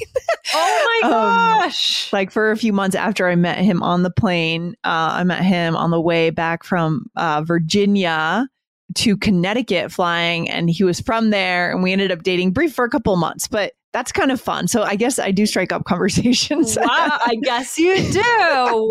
Oh 0.51 0.99
my 1.03 1.09
Um, 1.09 1.59
gosh! 1.61 2.11
like 2.11 2.31
for 2.31 2.49
a 2.49 2.57
few 2.57 2.73
months 2.73 2.95
after 2.95 3.27
I 3.29 3.35
met 3.35 3.59
him 3.59 3.83
on 3.83 4.01
the 4.01 4.09
plane, 4.09 4.73
uh, 4.83 5.11
I 5.13 5.23
met 5.23 5.43
him 5.43 5.75
on 5.75 5.91
the 5.91 6.01
way 6.01 6.31
back 6.31 6.63
from 6.63 7.05
uh, 7.15 7.43
Virginia 7.45 8.47
to 8.95 9.15
Connecticut 9.15 9.91
flying, 9.91 10.49
and 10.49 10.67
he 10.67 10.83
was 10.83 10.99
from 11.01 11.29
there, 11.29 11.71
and 11.71 11.83
we 11.83 11.91
ended 11.93 12.11
up 12.11 12.23
dating 12.23 12.51
brief 12.53 12.73
for 12.73 12.83
a 12.83 12.89
couple 12.89 13.15
months, 13.15 13.47
but. 13.47 13.73
That's 13.91 14.11
kind 14.11 14.31
of 14.31 14.39
fun. 14.39 14.67
So 14.67 14.83
I 14.83 14.95
guess 14.95 15.17
I 15.17 15.31
do 15.31 15.47
strike 15.47 15.71
up 15.71 15.85
conversations. 15.85 16.77
wow, 16.79 16.85
I 17.25 17.35
guess 17.41 17.79
you 17.79 17.95
do. 18.11 18.21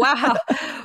Wow. 0.00 0.34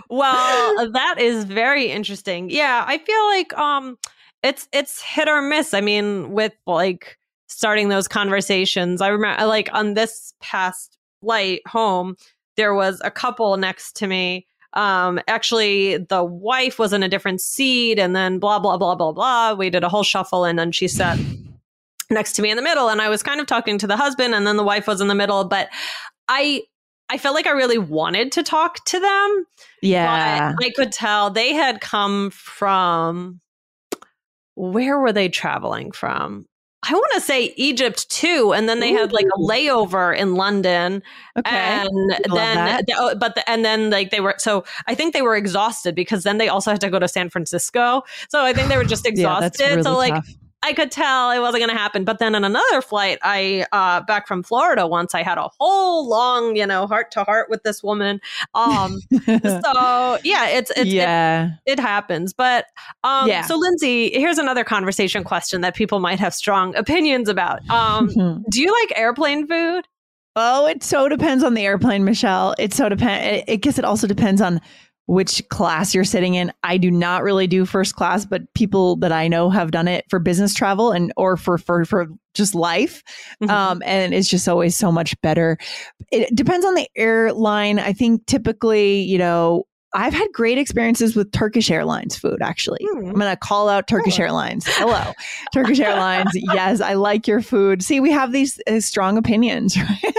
Well, 0.07 0.91
that 0.91 1.15
is 1.19 1.45
very 1.45 1.87
interesting. 1.87 2.51
Yeah, 2.51 2.83
I 2.87 2.99
feel 2.99 3.25
like 3.29 3.53
um 3.57 3.97
it's 4.43 4.67
it's 4.71 5.01
hit 5.01 5.27
or 5.27 5.41
miss. 5.41 5.73
I 5.73 5.81
mean, 5.81 6.31
with 6.31 6.53
like 6.67 7.17
starting 7.53 7.89
those 7.89 8.07
conversations. 8.07 9.01
I 9.01 9.07
remember 9.09 9.45
like 9.45 9.69
on 9.73 9.93
this 9.93 10.33
past 10.41 10.97
flight 11.21 11.61
home, 11.67 12.15
there 12.57 12.73
was 12.73 13.01
a 13.03 13.11
couple 13.11 13.55
next 13.57 13.95
to 13.97 14.07
me. 14.07 14.47
Um 14.73 15.19
actually 15.27 15.97
the 15.97 16.23
wife 16.23 16.79
was 16.79 16.93
in 16.93 17.03
a 17.03 17.09
different 17.09 17.41
seat 17.41 17.99
and 17.99 18.15
then 18.15 18.39
blah 18.39 18.59
blah 18.59 18.77
blah 18.77 18.95
blah 18.95 19.11
blah. 19.11 19.53
We 19.53 19.69
did 19.69 19.83
a 19.83 19.89
whole 19.89 20.03
shuffle 20.03 20.45
and 20.45 20.57
then 20.57 20.71
she 20.71 20.87
sat 20.87 21.19
next 22.09 22.33
to 22.33 22.41
me 22.41 22.49
in 22.51 22.57
the 22.57 22.63
middle 22.63 22.89
and 22.89 23.01
I 23.01 23.09
was 23.09 23.23
kind 23.23 23.39
of 23.39 23.47
talking 23.47 23.77
to 23.79 23.87
the 23.87 23.97
husband 23.97 24.33
and 24.33 24.45
then 24.45 24.57
the 24.57 24.63
wife 24.63 24.87
was 24.87 25.01
in 25.01 25.07
the 25.07 25.15
middle, 25.15 25.45
but 25.45 25.69
I 26.27 26.63
I 27.09 27.17
felt 27.17 27.35
like 27.35 27.47
I 27.47 27.51
really 27.51 27.77
wanted 27.77 28.31
to 28.33 28.43
talk 28.43 28.83
to 28.85 28.99
them. 28.99 29.45
yeah. 29.81 30.53
But 30.57 30.65
I 30.65 30.69
could 30.71 30.91
tell 30.91 31.29
they 31.29 31.53
had 31.53 31.81
come 31.81 32.31
from 32.31 33.41
where 34.55 34.99
were 34.99 35.13
they 35.13 35.29
traveling 35.29 35.91
from? 35.91 36.47
I 36.89 36.93
want 36.93 37.11
to 37.13 37.21
say 37.21 37.53
Egypt 37.55 38.09
too, 38.09 38.53
and 38.53 38.67
then 38.67 38.79
they 38.79 38.91
had 38.91 39.11
like 39.13 39.25
a 39.35 39.39
layover 39.39 40.15
in 40.15 40.35
London, 40.35 41.01
Okay. 41.37 41.49
and 41.55 41.89
then 42.33 42.83
the- 42.85 42.95
oh, 42.97 43.15
but 43.15 43.35
the, 43.35 43.49
and 43.49 43.63
then 43.63 43.89
like 43.89 44.11
they 44.11 44.19
were 44.19 44.35
so 44.37 44.63
I 44.87 44.95
think 44.95 45.13
they 45.13 45.21
were 45.21 45.35
exhausted 45.35 45.95
because 45.95 46.23
then 46.23 46.37
they 46.37 46.49
also 46.49 46.71
had 46.71 46.81
to 46.81 46.89
go 46.89 46.99
to 46.99 47.07
San 47.07 47.29
Francisco, 47.29 48.03
so 48.29 48.43
I 48.43 48.53
think 48.53 48.67
they 48.67 48.77
were 48.77 48.83
just 48.83 49.05
yeah, 49.05 49.11
exhausted. 49.11 49.53
that's 49.59 49.69
really 49.71 49.83
so 49.83 49.95
like 49.97 50.13
tough. 50.13 50.27
I 50.63 50.73
could 50.73 50.91
tell 50.91 51.31
it 51.31 51.39
wasn't 51.39 51.61
going 51.61 51.69
to 51.75 51.79
happen. 51.79 52.03
But 52.05 52.19
then 52.19 52.33
on 52.35 52.43
another 52.43 52.81
flight, 52.81 53.19
I 53.21 53.65
uh, 53.71 54.01
back 54.01 54.27
from 54.27 54.41
Florida 54.43 54.87
once, 54.87 55.13
I 55.13 55.21
had 55.21 55.37
a 55.37 55.49
whole 55.59 56.07
long, 56.09 56.55
you 56.55 56.65
know, 56.65 56.87
heart 56.87 57.11
to 57.11 57.23
heart 57.23 57.49
with 57.49 57.63
this 57.63 57.83
woman. 57.83 58.21
Um, 58.55 58.99
so 59.11 60.17
yeah, 60.23 60.47
it's, 60.47 60.71
it's 60.71 60.79
it, 60.79 60.87
yeah. 60.87 61.49
it 61.65 61.79
happens. 61.79 62.33
But 62.33 62.65
um, 63.03 63.27
Yeah. 63.27 63.41
so 63.43 63.55
Lindsay, 63.57 64.11
here's 64.11 64.37
another 64.37 64.63
conversation 64.63 65.23
question 65.23 65.61
that 65.61 65.75
people 65.75 65.99
might 65.99 66.19
have 66.19 66.33
strong 66.33 66.75
opinions 66.75 67.29
about. 67.29 67.59
Um, 67.69 68.09
Mhm. 68.09 68.43
do 68.49 68.61
you 68.61 68.71
like 68.71 68.97
airplane 68.97 69.47
food? 69.47 69.85
Oh, 70.35 70.65
it 70.65 70.81
so 70.81 71.09
depends 71.09 71.43
on 71.43 71.53
the 71.53 71.63
airplane, 71.65 72.03
Michelle. 72.05 72.55
It 72.57 72.73
so 72.73 72.89
depend. 72.89 73.43
I 73.47 73.55
guess 73.57 73.77
it 73.77 73.85
also 73.85 74.07
depends 74.07 74.41
on 74.41 74.59
which 75.05 75.41
class 75.49 75.93
you're 75.93 76.03
sitting 76.03 76.35
in. 76.35 76.51
I 76.63 76.77
do 76.77 76.89
not 76.89 77.23
really 77.23 77.45
do 77.47 77.65
first 77.65 77.95
class, 77.95 78.25
but 78.25 78.41
people 78.53 78.95
that 78.97 79.11
I 79.11 79.27
know 79.27 79.49
have 79.49 79.71
done 79.71 79.87
it 79.87 80.05
for 80.09 80.19
business 80.19 80.53
travel 80.53 80.91
and 80.91 81.11
or 81.17 81.35
for 81.37 81.57
for 81.57 81.83
for 81.85 82.07
just 82.33 82.55
life. 82.55 83.03
Mhm. 83.41 83.49
Um, 83.49 83.81
and 83.85 84.13
it's 84.13 84.29
just 84.29 84.47
always 84.47 84.77
so 84.77 84.91
much 84.91 85.19
better. 85.21 85.57
It 86.11 86.33
depends 86.35 86.65
on 86.65 86.73
the 86.75 86.87
airline. 86.95 87.79
I 87.79 87.93
think 87.93 88.25
typically, 88.27 89.01
you 89.01 89.17
know, 89.17 89.65
I've 89.95 90.13
had 90.13 90.27
great 90.33 90.57
experiences 90.57 91.15
with 91.15 91.31
Turkish 91.31 91.69
Airlines 91.69 92.15
food, 92.17 92.39
actually. 92.41 92.79
Hmm. 92.81 92.97
I'm 93.09 93.13
going 93.13 93.29
to 93.29 93.35
call 93.37 93.69
out 93.69 93.87
Turkish 93.87 94.19
Oh. 94.19 94.23
Airlines. 94.23 94.65
Hello, 94.67 95.11
Turkish 95.53 95.79
Airlines. 95.79 96.31
Yes, 96.35 96.81
I 96.81 96.93
like 96.93 97.27
your 97.27 97.41
food. 97.41 97.83
See, 97.83 97.99
we 97.99 98.09
have 98.09 98.31
these 98.31 98.59
uh, 98.67 98.79
strong 98.79 99.17
opinions, 99.19 99.77
right? 99.77 100.15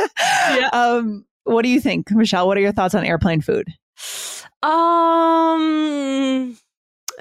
Yeah. 0.51 0.69
Um, 0.73 1.25
what 1.43 1.63
do 1.63 1.69
you 1.71 1.81
think, 1.81 2.11
Michelle? 2.13 2.47
What 2.47 2.57
are 2.57 2.61
your 2.61 2.71
thoughts 2.71 2.95
on 2.95 3.05
airplane 3.05 3.41
food? 3.41 3.67
Um, 4.65 6.57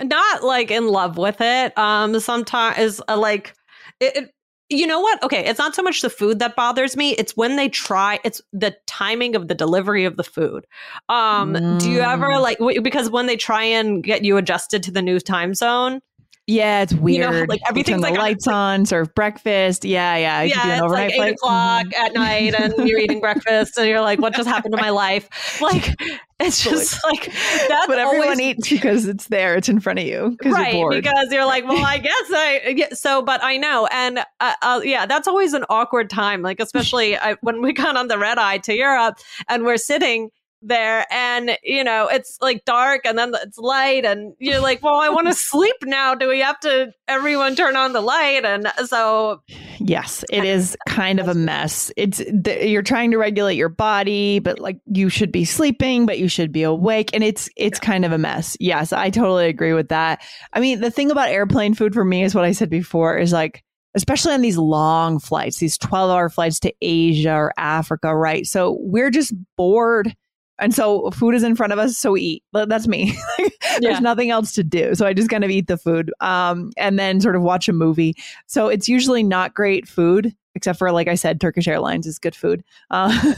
not 0.02 0.44
like 0.44 0.72
in 0.72 0.88
love 0.88 1.18
with 1.18 1.38
it. 1.42 1.78
Um, 1.78 2.20
sometimes 2.20 3.02
uh, 3.08 3.18
like 3.18 3.54
it, 4.00 4.16
it. 4.16 4.32
You 4.70 4.88
know 4.88 5.02
what? 5.02 5.22
Okay, 5.22 5.46
it's 5.46 5.60
not 5.60 5.76
so 5.76 5.84
much 5.84 6.02
the 6.02 6.10
food 6.10 6.40
that 6.40 6.56
bothers 6.56 6.98
me. 6.98 7.12
It's 7.12 7.38
when 7.38 7.58
they 7.58 7.70
try. 7.70 8.20
It's 8.24 8.42
the 8.54 8.76
timing 8.88 9.36
of 9.36 9.48
the 9.48 9.54
delivery 9.54 10.06
of 10.06 10.18
the 10.18 10.24
food. 10.24 10.66
Um, 11.10 11.58
do 11.76 11.92
you 11.92 12.00
ever 12.00 12.30
Mm. 12.30 12.42
like 12.42 12.58
w- 12.58 12.82
because 12.82 13.10
when 13.10 13.28
they 13.28 13.36
try 13.36 13.64
and 13.64 14.02
get 14.04 14.24
you 14.24 14.38
adjusted 14.38 14.82
to 14.84 14.92
the 14.92 15.02
new 15.02 15.20
time 15.20 15.54
zone? 15.54 16.00
Yeah, 16.46 16.82
it's 16.82 16.94
weird. 16.94 17.24
You 17.24 17.32
know, 17.40 17.46
like, 17.48 17.62
everything's 17.70 18.02
like 18.02 18.18
lights 18.18 18.48
on, 18.48 18.86
serve 18.86 19.16
breakfast. 19.16 19.86
Yeah, 19.86 20.18
yeah. 20.18 20.42
Yeah, 20.42 20.74
it's 20.74 20.82
overnight 20.82 21.12
like 21.12 21.14
eight 21.14 21.16
flight. 21.18 21.34
o'clock 21.36 21.86
Mhm. 21.86 22.00
at 22.06 22.14
night, 22.14 22.54
and 22.56 22.88
you're 22.88 23.00
eating 23.00 23.22
breakfast, 23.22 23.78
and 23.78 23.88
you're 23.88 24.02
like, 24.02 24.20
"What 24.20 24.36
just 24.36 24.50
happened 24.50 24.76
to 24.76 24.82
my 24.82 24.90
life?" 24.90 25.30
Like, 25.62 25.96
it's 26.42 26.62
just 26.62 27.02
like 27.06 27.32
that's 27.70 27.88
But 27.88 27.98
everyone 28.00 28.26
always 28.28 28.40
eats 28.42 28.70
because 28.70 29.08
it's 29.08 29.28
there. 29.28 29.56
It's 29.56 29.70
in 29.70 29.80
front 29.80 30.00
of 30.00 30.06
you. 30.06 30.36
Because 30.38 30.52
right 30.54 30.74
you're 30.74 30.84
bored. 30.90 31.02
because 31.04 31.32
you're 31.32 31.46
like 31.46 31.66
well 31.66 31.86
i 31.86 31.98
guess 31.98 32.14
i 32.32 32.74
yeah, 32.76 32.88
so 32.92 33.22
but 33.22 33.42
i 33.44 33.56
know 33.56 33.88
and 33.92 34.20
uh, 34.42 34.54
uh, 34.62 34.82
yeah 34.84 35.06
that's 35.06 35.28
always 35.28 35.54
an 35.54 35.64
awkward 35.70 36.10
time 36.10 36.42
like 36.42 36.60
especially 36.60 37.18
I, 37.18 37.38
when 37.42 37.62
we 37.62 37.72
got 37.72 37.96
on 37.96 38.08
the 38.10 38.18
red 38.18 38.38
eye 38.40 38.58
to 38.60 38.76
europe 38.76 39.18
and 39.48 39.64
we're 39.64 39.78
sitting 39.78 40.30
there 40.64 41.06
and 41.12 41.58
you 41.64 41.84
know 41.84 42.08
it's 42.08 42.38
like 42.42 42.64
dark 42.66 43.02
and 43.06 43.18
then 43.18 43.34
it's 43.44 43.58
light 43.58 44.06
and 44.06 44.34
you're 44.40 44.60
like 44.60 44.82
well 44.82 45.00
i 45.00 45.10
want 45.10 45.28
to 45.28 45.34
sleep 45.34 45.76
now 45.84 46.16
do 46.16 46.28
we 46.28 46.40
have 46.40 46.60
to 46.60 46.92
everyone 47.08 47.56
turn 47.56 47.76
on 47.76 47.94
the 47.94 48.02
light 48.02 48.46
and 48.46 48.68
so 48.86 49.42
Yes, 49.86 50.24
it 50.30 50.46
is 50.46 50.78
kind 50.88 51.20
of 51.20 51.28
a 51.28 51.34
mess. 51.34 51.92
It's 51.98 52.20
th- 52.20 52.70
you're 52.70 52.82
trying 52.82 53.12
to 53.12 53.18
regulate 53.18 53.56
your 53.56 53.70
body, 53.70 54.40
but 54.40 54.58
like 54.58 54.80
you 54.86 55.10
should 55.10 55.32
be 55.32 55.44
sleeping, 55.44 56.06
but 56.06 56.20
you 56.20 56.30
should 56.30 56.54
be 56.54 56.64
awake, 56.64 57.10
and 57.14 57.22
it's 57.22 57.50
it's 57.58 57.80
kind 57.80 58.06
of 58.06 58.14
a 58.14 58.18
mess. 58.18 58.56
Yes, 58.62 58.94
I 58.94 59.10
totally 59.10 59.48
agree 59.48 59.74
with 59.74 59.90
that. 59.90 60.22
I 60.54 60.62
mean, 60.62 60.80
the 60.80 60.92
thing 60.92 61.12
about 61.12 61.30
airplane 61.30 61.74
food 61.74 61.94
for 61.94 62.06
me 62.06 62.24
is 62.24 62.34
what 62.34 62.46
I 62.46 62.54
said 62.54 62.70
before 62.70 63.18
is 63.18 63.34
like 63.34 63.62
especially 63.96 64.34
on 64.34 64.42
these 64.42 64.58
long 64.58 65.20
flights, 65.20 65.60
these 65.60 65.78
12-hour 65.78 66.30
flights 66.30 66.60
to 66.62 66.74
Asia 66.82 67.34
or 67.36 67.54
Africa, 67.58 68.16
right? 68.16 68.48
So 68.48 68.78
we're 68.80 69.12
just 69.12 69.34
bored. 69.56 70.16
And 70.64 70.74
so 70.74 71.12
food 71.12 71.36
is 71.36 71.44
in 71.44 71.56
front 71.56 71.74
of 71.74 71.80
us, 71.80 71.98
so 71.98 72.14
we 72.14 72.22
eat. 72.22 72.44
That's 72.54 72.88
me. 72.88 73.16
There's 73.38 73.50
Yeah. 73.82 74.00
nothing 74.00 74.30
else 74.32 74.54
to 74.54 74.64
do. 74.64 74.96
So 74.96 75.06
I 75.06 75.14
just 75.14 75.30
kind 75.30 75.44
of 75.44 75.50
eat 75.50 75.68
the 75.68 75.78
food 75.78 76.12
um, 76.22 76.72
and 76.78 76.98
then 76.98 77.22
sort 77.22 77.36
of 77.36 77.42
watch 77.42 77.68
a 77.68 77.74
movie. 77.74 78.16
So 78.48 78.68
it's 78.70 78.88
usually 78.88 79.24
not 79.24 79.54
great 79.54 79.88
food, 79.88 80.34
except 80.56 80.80
for, 80.80 80.92
like 80.92 81.08
I 81.08 81.16
said, 81.16 81.42
Turkish 81.42 81.68
Airlines 81.68 82.08
is 82.08 82.18
good 82.20 82.36
food. 82.36 82.64
Uh, 82.92 83.34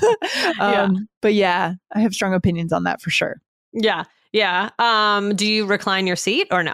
um, 0.59 1.07
But 1.21 1.33
yeah, 1.33 1.73
I 1.93 1.99
have 1.99 2.13
strong 2.13 2.33
opinions 2.33 2.71
on 2.71 2.83
that 2.83 3.01
for 3.01 3.09
sure. 3.09 3.41
yeah 3.73 4.03
yeah 4.33 4.69
um 4.79 5.35
do 5.35 5.47
you 5.47 5.65
recline 5.65 6.05
your 6.07 6.15
seat 6.17 6.47
or 6.51 6.61
no 6.63 6.73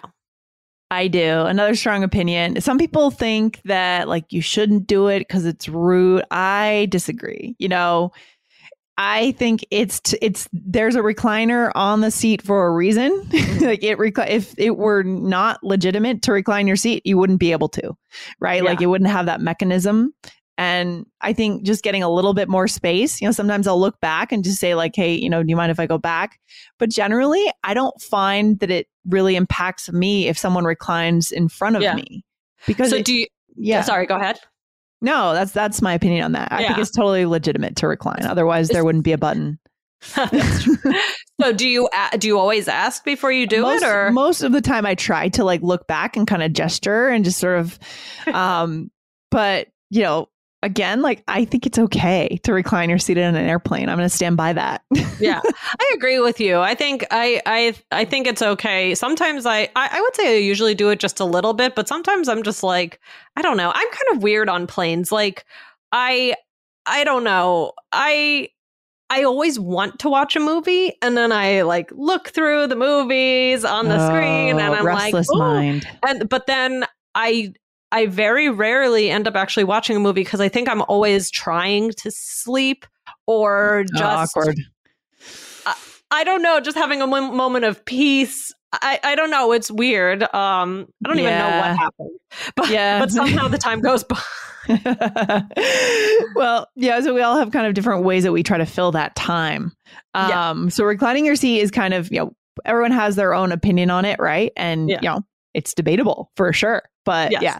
I 0.93 1.07
do. 1.07 1.41
Another 1.45 1.73
strong 1.73 2.03
opinion. 2.03 2.59
Some 2.59 2.77
people 2.77 3.11
think 3.11 3.61
that 3.63 4.09
like 4.09 4.25
you 4.33 4.41
shouldn't 4.41 4.87
do 4.87 5.07
it 5.07 5.19
because 5.19 5.45
it's 5.45 5.69
rude. 5.69 6.21
I 6.31 6.87
disagree. 6.89 7.55
You 7.59 7.69
know, 7.69 8.11
I 8.97 9.31
think 9.33 9.65
it's 9.71 9.99
t- 9.99 10.17
it's 10.21 10.47
there's 10.53 10.95
a 10.95 10.99
recliner 11.01 11.71
on 11.75 12.01
the 12.01 12.11
seat 12.11 12.41
for 12.41 12.67
a 12.67 12.71
reason. 12.71 13.09
like 13.61 13.83
it 13.83 13.97
recli- 13.97 14.29
if 14.29 14.53
it 14.57 14.77
were 14.77 15.03
not 15.03 15.63
legitimate 15.63 16.21
to 16.23 16.31
recline 16.33 16.67
your 16.67 16.75
seat, 16.75 17.01
you 17.05 17.17
wouldn't 17.17 17.39
be 17.39 17.51
able 17.51 17.69
to, 17.69 17.95
right? 18.39 18.63
Like 18.63 18.79
Yeah. 18.79 18.85
it 18.85 18.89
wouldn't 18.89 19.09
have 19.09 19.25
that 19.27 19.41
mechanism. 19.41 20.13
And 20.57 21.05
I 21.21 21.33
think 21.33 21.63
just 21.63 21.83
getting 21.83 22.03
a 22.03 22.09
little 22.09 22.33
bit 22.35 22.47
more 22.47 22.67
space, 22.67 23.19
you 23.21 23.27
know, 23.27 23.31
sometimes 23.31 23.65
I'll 23.65 23.79
look 23.79 23.99
back 24.01 24.31
and 24.31 24.43
just 24.43 24.59
say 24.59 24.75
like, 24.75 24.95
"Hey, 24.95 25.15
you 25.15 25.29
know, 25.29 25.41
do 25.41 25.49
you 25.49 25.55
mind 25.55 25.71
if 25.71 25.79
I 25.79 25.87
go 25.87 25.97
back?" 25.97 26.37
But 26.77 26.91
generally, 26.91 27.43
I 27.63 27.73
don't 27.73 27.99
find 28.01 28.59
that 28.59 28.69
it 28.69 28.87
really 29.07 29.35
impacts 29.35 29.91
me 29.91 30.27
if 30.27 30.37
someone 30.37 30.65
reclines 30.65 31.31
in 31.31 31.47
front 31.49 31.77
of 31.77 31.81
Yeah. 31.81 31.95
me. 31.95 32.23
Because 32.67 32.91
so 32.91 32.97
it- 32.97 33.05
do 33.05 33.13
you 33.15 33.25
yeah, 33.55 33.81
sorry 33.81 34.05
go 34.05 34.15
ahead 34.15 34.39
no, 35.01 35.33
that's 35.33 35.51
that's 35.51 35.81
my 35.81 35.93
opinion 35.93 36.23
on 36.25 36.31
that. 36.33 36.49
I 36.51 36.67
think 36.67 36.77
it's 36.79 36.91
totally 36.91 37.25
legitimate 37.25 37.75
to 37.77 37.87
recline. 37.87 38.25
Otherwise, 38.25 38.69
there 38.69 38.85
wouldn't 38.85 39.03
be 39.03 39.13
a 39.13 39.17
button. 39.17 39.59
So 41.41 41.51
do 41.51 41.67
you 41.67 41.89
do 42.19 42.27
you 42.27 42.37
always 42.37 42.67
ask 42.67 43.03
before 43.03 43.31
you 43.31 43.47
do 43.47 43.63
most, 43.63 43.81
it 43.81 43.87
or 43.87 44.11
most 44.11 44.43
of 44.43 44.51
the 44.51 44.61
time 44.61 44.85
I 44.85 44.93
try 44.93 45.29
to 45.29 45.43
like 45.43 45.63
look 45.63 45.87
back 45.87 46.15
and 46.15 46.27
kind 46.27 46.43
of 46.43 46.53
gesture 46.53 47.07
and 47.07 47.25
just 47.25 47.39
sort 47.39 47.57
of 47.57 47.79
um 48.27 48.91
but 49.31 49.69
you 49.89 50.03
know 50.03 50.29
again 50.63 51.01
like 51.01 51.23
I 51.27 51.45
think 51.45 51.65
it's 51.65 51.79
okay 51.79 52.39
to 52.43 52.53
recline 52.53 52.89
your 52.89 52.99
seat 52.99 53.17
in 53.17 53.35
an 53.35 53.47
airplane. 53.47 53.89
I'm 53.89 53.97
going 53.97 54.07
to 54.09 54.15
stand 54.15 54.37
by 54.37 54.53
that. 54.53 54.83
yeah 55.19 55.39
i 55.79 55.91
agree 55.93 56.19
with 56.19 56.39
you 56.39 56.57
i 56.59 56.73
think 56.73 57.05
i 57.11 57.39
i 57.45 57.75
i 57.91 58.03
think 58.03 58.25
it's 58.25 58.41
okay 58.41 58.95
sometimes 58.95 59.45
I, 59.45 59.69
I 59.75 59.89
i 59.91 60.01
would 60.01 60.15
say 60.15 60.35
i 60.35 60.39
usually 60.39 60.73
do 60.73 60.89
it 60.89 60.99
just 60.99 61.19
a 61.19 61.25
little 61.25 61.53
bit 61.53 61.75
but 61.75 61.87
sometimes 61.87 62.27
i'm 62.27 62.41
just 62.41 62.63
like 62.63 62.99
i 63.35 63.41
don't 63.43 63.55
know 63.55 63.69
i'm 63.73 63.87
kind 63.91 64.15
of 64.17 64.23
weird 64.23 64.49
on 64.49 64.65
planes 64.65 65.11
like 65.11 65.45
i 65.91 66.33
i 66.87 67.03
don't 67.03 67.23
know 67.23 67.73
i 67.91 68.49
I 69.11 69.23
always 69.23 69.59
want 69.59 69.99
to 69.99 70.09
watch 70.09 70.37
a 70.37 70.39
movie 70.39 70.93
and 71.01 71.17
then 71.17 71.33
I 71.33 71.63
like 71.63 71.91
look 71.91 72.29
through 72.29 72.67
the 72.67 72.77
movies 72.77 73.65
on 73.65 73.89
the 73.89 74.07
screen 74.07 74.55
oh, 74.55 74.59
and 74.59 74.73
Oh, 74.73 74.73
I'm 74.77 74.85
like, 74.85 75.13
restless 75.13 75.27
mind. 75.33 75.85
and 76.07 76.29
but 76.29 76.47
then 76.47 76.85
I 77.13 77.53
I 77.91 78.05
very 78.07 78.49
rarely 78.49 79.09
end 79.09 79.27
up 79.27 79.35
actually 79.35 79.63
watching 79.65 79.95
a 79.95 79.99
movie 79.99 80.21
because 80.21 80.39
I 80.41 80.49
think 80.49 80.69
I'm 80.69 80.81
always 80.83 81.29
trying 81.29 81.91
to 81.91 82.11
sleep 82.11 82.85
or 83.27 83.85
just 83.93 84.35
awkward. 84.35 84.59
I 86.13 86.23
don't 86.25 86.41
know, 86.41 86.59
just 86.59 86.77
having 86.77 87.01
a 87.01 87.07
moment 87.07 87.63
of 87.65 87.83
peace. 87.85 88.51
I, 88.73 88.99
I 89.03 89.15
don't 89.15 89.31
know. 89.31 89.51
It's 89.53 89.71
weird. 89.71 90.23
Um, 90.23 90.87
I 91.05 91.07
don't 91.07 91.19
even 91.19 91.37
know 91.37 91.57
what 91.57 91.77
happened, 91.77 92.19
but 92.55 92.69
Yeah. 92.69 92.99
but 92.99 93.11
somehow 93.11 93.47
the 93.47 93.57
time 93.57 93.79
goes 93.81 94.03
by. 94.03 94.19
well, 96.35 96.67
yeah, 96.75 96.99
so 97.01 97.13
we 97.13 97.21
all 97.21 97.37
have 97.37 97.51
kind 97.51 97.65
of 97.67 97.73
different 97.73 98.03
ways 98.03 98.23
that 98.23 98.31
we 98.31 98.43
try 98.43 98.57
to 98.57 98.65
fill 98.65 98.91
that 98.91 99.15
time. 99.15 99.71
Yeah. 100.15 100.49
Um, 100.51 100.69
so 100.69 100.83
reclining 100.83 101.25
your 101.25 101.35
seat 101.35 101.59
is 101.61 101.71
kind 101.71 101.93
of, 101.93 102.11
you 102.11 102.19
know, 102.19 102.33
everyone 102.65 102.91
has 102.91 103.15
their 103.15 103.33
own 103.33 103.51
opinion 103.51 103.89
on 103.89 104.05
it, 104.05 104.19
right? 104.19 104.51
And 104.55 104.89
Yeah. 104.89 104.99
you 105.01 105.09
know, 105.09 105.21
it's 105.53 105.73
debatable 105.73 106.31
for 106.35 106.51
sure. 106.53 106.83
But 107.05 107.31
Yes. 107.31 107.41
yeah, 107.41 107.59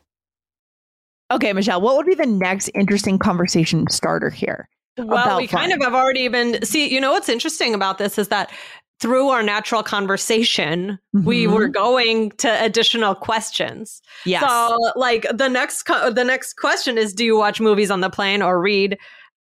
Okay, 1.31 1.53
Michelle, 1.53 1.81
what 1.81 1.95
would 1.95 2.05
be 2.05 2.15
the 2.15 2.25
next 2.25 2.69
interesting 2.75 3.17
conversation 3.17 3.87
starter 3.89 4.29
here? 4.29 4.67
Well, 4.97 5.37
we 5.37 5.47
kind 5.47 5.71
of 5.71 5.81
have 5.81 5.93
already 5.93 6.27
been. 6.27 6.63
See, 6.63 6.93
you 6.93 6.99
know 6.99 7.13
what's 7.13 7.29
interesting 7.29 7.73
about 7.73 7.97
this 7.97 8.17
is 8.17 8.27
that 8.27 8.51
through 8.99 9.29
our 9.29 9.41
natural 9.41 9.81
conversation, 9.81 10.99
we 11.13 11.45
Mhm. 11.45 11.53
were 11.53 11.67
going 11.69 12.31
to 12.37 12.63
additional 12.63 13.15
questions. 13.15 14.01
Yes. 14.25 14.41
So, 14.47 14.77
like 14.95 15.25
the 15.33 15.47
next 15.47 15.83
co- 15.83 16.11
the 16.11 16.23
next 16.25 16.57
question 16.57 16.97
is, 16.97 17.13
do 17.13 17.23
you 17.25 17.37
watch 17.37 17.59
movies 17.61 17.89
on 17.89 18.01
the 18.01 18.09
plane 18.09 18.41
or 18.41 18.61
read? 18.61 18.97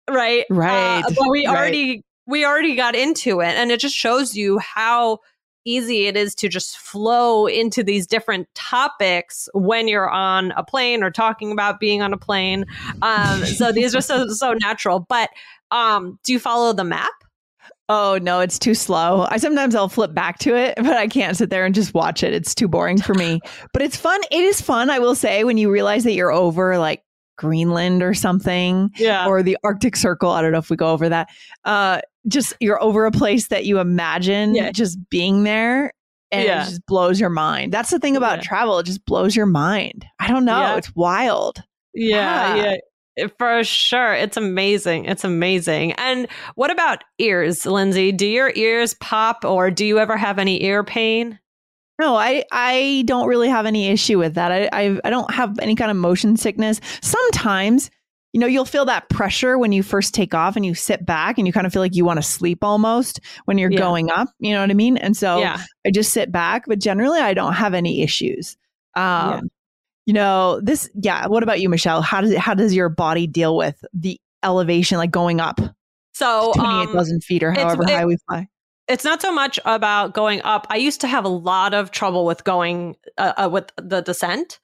Right. 0.09 0.45
Right, 0.49 1.03
Uh, 1.03 1.09
but 1.09 1.29
we 1.29 1.47
right. 1.47 1.55
already 1.55 2.03
we 2.27 2.45
already 2.45 2.75
got 2.75 2.93
into 2.93 3.39
it, 3.39 3.55
and 3.55 3.71
it 3.71 3.79
just 3.79 3.95
shows 3.95 4.35
you 4.35 4.59
how 4.59 5.19
easy 5.67 6.07
it 6.07 6.15
is 6.15 6.33
to 6.35 6.47
just 6.47 6.77
flow 6.77 7.45
into 7.47 7.83
these 7.83 8.07
different 8.07 8.47
topics 8.55 9.49
when 9.53 9.87
you're 9.87 10.09
on 10.09 10.51
a 10.51 10.63
plane 10.63 11.03
or 11.03 11.11
talking 11.11 11.51
about 11.51 11.79
being 11.79 12.01
on 12.01 12.13
a 12.13 12.17
plane. 12.17 12.65
Um, 13.01 13.45
so 13.45 13.71
these 13.71 13.93
are 13.95 14.01
so 14.01 14.27
so 14.29 14.53
natural. 14.53 15.01
But 15.01 15.29
um, 15.71 16.17
do 16.23 16.31
you 16.33 16.39
follow 16.39 16.73
the 16.73 16.83
map? 16.83 17.11
Oh 17.89 18.19
no, 18.21 18.39
it's 18.41 18.59
too 18.59 18.73
slow. 18.73 19.27
I 19.29 19.37
sometimes 19.37 19.73
I'll 19.75 19.87
flip 19.89 20.13
back 20.13 20.39
to 20.39 20.55
it, 20.55 20.75
but 20.77 20.97
I 20.97 21.07
can't 21.07 21.37
sit 21.37 21.49
there 21.49 21.65
and 21.65 21.73
just 21.75 21.93
watch 21.93 22.21
it. 22.23 22.33
It's 22.33 22.53
too 22.53 22.67
boring 22.67 23.01
for 23.01 23.13
me. 23.13 23.39
But 23.73 23.81
it's 23.81 23.95
fun. 23.97 24.19
It 24.31 24.41
is 24.43 24.59
fun, 24.61 24.89
I 24.89 24.99
will 24.99 25.15
say, 25.15 25.43
when 25.43 25.57
you 25.57 25.71
realize 25.71 26.03
that 26.03 26.13
you're 26.13 26.31
over 26.31 26.77
like 26.77 27.03
Greenland 27.37 28.01
or 28.03 28.13
something 28.13 28.89
Yeah. 28.97 29.27
or 29.27 29.43
the 29.43 29.57
Arctic 29.63 29.95
Circle. 29.95 30.31
I 30.31 30.41
don't 30.41 30.51
know 30.51 30.57
if 30.57 30.69
we 30.69 30.75
go 30.75 30.91
over 30.91 31.07
that. 31.09 31.29
Uh 31.63 32.01
just 32.27 32.53
you're 32.59 32.81
over 32.81 33.05
a 33.05 33.11
place 33.11 33.47
that 33.47 33.65
you 33.65 33.79
imagine 33.79 34.55
Yeah. 34.55 34.71
just 34.71 34.97
being 35.09 35.43
there 35.43 35.93
and 36.31 36.43
Yeah. 36.43 36.63
it 36.63 36.65
just 36.69 36.85
blows 36.85 37.19
your 37.19 37.29
mind. 37.29 37.71
That's 37.71 37.89
the 37.89 37.99
thing 37.99 38.17
about 38.17 38.39
Yeah. 38.39 38.43
travel, 38.43 38.79
it 38.79 38.85
just 38.85 39.05
blows 39.05 39.35
your 39.35 39.45
mind. 39.45 40.05
I 40.19 40.27
don't 40.27 40.45
know. 40.45 40.75
It's 40.75 40.95
wild. 40.95 41.63
yeah, 41.93 42.55
Yeah. 42.55 42.63
yeah. 42.65 42.75
Eh, 43.17 43.27
for 43.39 43.63
sure. 43.63 44.13
It's 44.13 44.37
amazing. 44.37 45.05
It's 45.05 45.23
amazing. 45.23 45.93
And 45.93 46.27
what 46.55 46.69
about 46.69 47.03
ears, 47.17 47.65
Lindsay? 47.65 48.11
Do 48.11 48.27
your 48.27 48.51
ears 48.55 48.93
pop 48.95 49.43
or 49.43 49.71
do 49.71 49.83
you 49.85 49.97
ever 49.97 50.15
have 50.17 50.37
any 50.37 50.63
ear 50.63 50.83
pain? 50.83 51.39
No, 51.99 52.15
I, 52.15 52.43
I 52.51 53.01
don't 53.07 53.27
really 53.27 53.49
have 53.49 53.65
any 53.65 53.87
issue 53.87 54.19
with 54.19 54.35
that. 54.35 54.51
I, 54.51 54.69
I, 54.71 54.99
I 55.03 55.09
don't 55.09 55.33
have 55.33 55.57
any 55.59 55.73
kind 55.75 55.89
of 55.89 55.97
motion 55.97 56.37
sickness. 56.37 56.79
Sometimes, 57.01 57.89
you 58.33 58.39
know, 58.39 58.47
you'll 58.47 58.65
feel 58.65 58.85
that 58.85 59.09
pressure 59.09 59.57
when 59.57 59.71
you 59.71 59.81
first 59.83 60.13
take 60.13 60.33
off 60.33 60.55
and 60.55 60.65
you 60.65 60.75
sit 60.75 61.05
back 61.05 61.37
and 61.37 61.47
you 61.47 61.53
kind 61.53 61.65
of 61.65 61.73
feel 61.73 61.81
like 61.81 61.95
you 61.95 62.05
want 62.05 62.17
to 62.17 62.23
sleep 62.23 62.63
almost 62.63 63.19
when 63.45 63.57
you're 63.57 63.71
Yeah. 63.71 63.79
going 63.79 64.11
up. 64.11 64.27
You 64.39 64.53
know 64.53 64.61
what 64.61 64.69
I 64.69 64.73
mean? 64.73 64.97
And 64.97 65.15
so 65.15 65.39
yeah. 65.39 65.63
I 65.85 65.91
just 65.91 66.11
sit 66.13 66.31
back, 66.31 66.65
but 66.67 66.79
generally 66.79 67.19
I 67.19 67.33
don't 67.33 67.53
have 67.53 67.73
any 67.73 68.01
issues. 68.03 68.57
Um, 68.95 69.03
Yeah. 69.03 69.39
You 70.05 70.13
know, 70.13 70.61
this, 70.61 70.89
yeah. 70.95 71.27
What 71.27 71.43
about 71.43 71.59
you, 71.59 71.67
Michelle? 71.67 72.01
How 72.01 72.21
does 72.21 72.31
it, 72.31 72.37
how 72.37 72.53
does 72.53 72.73
your 72.73 72.87
body 72.87 73.27
deal 73.27 73.57
with 73.57 73.83
the 73.93 74.17
elevation, 74.41 74.97
like 74.97 75.11
going 75.11 75.41
up 75.41 75.59
So, 76.13 76.53
to 76.53 76.59
um, 76.61 76.85
28,000 76.87 77.23
feet 77.25 77.43
or 77.43 77.51
however 77.51 77.83
it- 77.83 77.89
high 77.89 78.05
we 78.05 78.15
fly? 78.29 78.47
It's 78.87 79.03
not 79.03 79.21
so 79.21 79.31
much 79.31 79.59
about 79.65 80.13
going 80.13 80.41
up. 80.43 80.67
I 80.69 80.77
used 80.77 81.01
to 81.01 81.07
have 81.07 81.25
a 81.25 81.29
lot 81.29 81.73
of 81.73 81.91
trouble 81.91 82.25
with 82.25 82.43
going 82.43 82.95
uh, 83.17 83.33
uh, 83.37 83.49
with 83.51 83.71
the 83.77 84.01
descent 84.01 84.59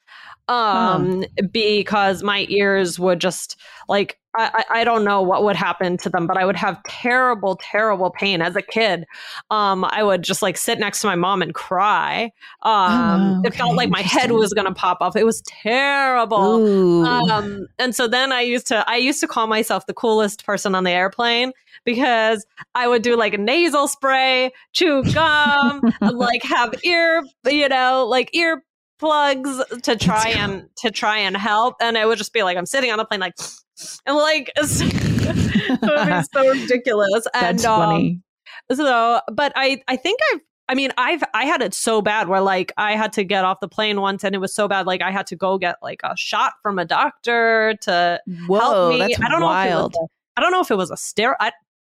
um 0.50 1.24
because 1.52 2.22
my 2.22 2.46
ears 2.50 3.00
would 3.00 3.20
just 3.22 3.56
like 3.88 4.20
I, 4.36 4.66
I 4.70 4.84
don't 4.84 5.06
know 5.06 5.22
what 5.22 5.44
would 5.44 5.56
happen 5.56 5.96
to 5.98 6.10
them 6.10 6.26
but 6.28 6.38
i 6.38 6.44
would 6.44 6.56
have 6.56 6.82
terrible 6.84 7.58
terrible 7.62 8.10
pain 8.10 8.42
as 8.42 8.56
a 8.56 8.62
kid. 8.62 9.06
Um 9.52 9.86
i 9.86 10.04
would 10.04 10.22
just 10.22 10.42
like 10.42 10.58
sit 10.58 10.80
next 10.80 11.00
to 11.02 11.08
my 11.08 11.16
mom 11.16 11.42
and 11.42 11.54
cry. 11.54 12.32
Um 12.64 13.36
Oh, 13.38 13.42
it 13.46 13.54
felt 13.54 13.76
like 13.76 13.90
my 13.90 14.02
head 14.02 14.32
was 14.32 14.54
gonna 14.54 14.74
pop 14.74 14.98
off. 15.00 15.16
It 15.16 15.26
was 15.26 15.42
terrible. 15.44 16.58
Ooh. 16.58 17.06
um, 17.06 17.68
and 17.80 17.96
so 17.96 18.08
then 18.08 18.34
I 18.34 18.42
used 18.42 18.68
to 18.68 18.84
I 18.90 18.98
used 18.98 19.22
to 19.22 19.28
call 19.28 19.48
myself 19.48 19.86
the 19.86 19.94
coolest 19.94 20.46
person 20.46 20.76
on 20.76 20.84
the 20.84 20.92
airplane 20.92 21.54
because 21.86 22.46
I 22.76 22.88
would 22.88 23.02
do 23.02 23.16
like 23.16 23.34
a 23.34 23.38
nasal 23.38 23.88
spray, 23.88 24.52
chew 24.74 25.04
gum, 25.14 25.82
like 26.02 26.44
have 26.44 26.74
ear, 26.84 27.24
you 27.46 27.70
know, 27.70 28.06
like 28.10 28.34
ear 28.36 28.64
plugs 29.00 29.62
to 29.82 29.96
try 30.00 30.30
and 30.30 30.70
to 30.78 30.92
try 30.92 31.18
and 31.18 31.36
help. 31.36 31.76
And 31.82 31.98
it 31.98 32.08
would 32.08 32.18
just 32.18 32.34
be 32.34 32.44
like 32.44 32.58
I'm 32.58 32.66
sitting 32.66 32.92
on 32.92 32.98
the 32.98 33.06
plane 33.06 33.20
like 33.20 33.36
and 34.06 34.16
like 34.16 34.52
it's, 34.58 34.82
it 34.82 36.26
so 36.34 36.50
ridiculous. 36.50 37.28
And 37.34 37.60
That's 37.60 37.66
um, 37.66 37.80
funny. 37.82 38.22
so, 38.72 39.22
but 39.32 39.52
I, 39.56 39.82
I 39.88 39.96
think 39.96 40.20
I've, 40.34 40.42
I 40.70 40.76
mean, 40.76 40.92
I've, 40.98 41.24
I 41.34 41.44
had 41.44 41.62
it 41.62 41.74
so 41.74 42.02
bad 42.02 42.30
where 42.30 42.40
like 42.40 42.72
I 42.78 42.96
had 42.96 43.12
to 43.14 43.26
get 43.26 43.44
off 43.44 43.60
the 43.60 43.68
plane 43.68 44.00
once 44.00 44.24
and 44.24 44.34
it 44.34 44.38
was 44.38 44.56
so 44.56 44.70
bad, 44.70 44.88
like 44.88 45.02
I 45.02 45.12
had 45.12 45.28
to 45.28 45.36
go 45.36 45.58
get 45.58 45.76
like 45.82 46.00
a 46.04 46.16
shot 46.16 46.54
from 46.62 46.80
a 46.80 46.86
doctor 46.86 47.76
to 47.82 48.22
Whoa, 48.48 48.60
help 48.60 48.94
me. 48.94 49.16
I 49.22 49.30
don't 49.30 49.42
wild. 49.42 49.42
know 49.42 49.48
if 49.48 49.66
it 49.66 50.00
was 50.00 50.10
a, 50.10 50.40
I 50.40 50.42
don't 50.42 50.52
know 50.52 50.62
if 50.62 50.72
it 50.72 50.78
was 50.78 50.92
a 50.92 50.98
stare. 50.98 51.36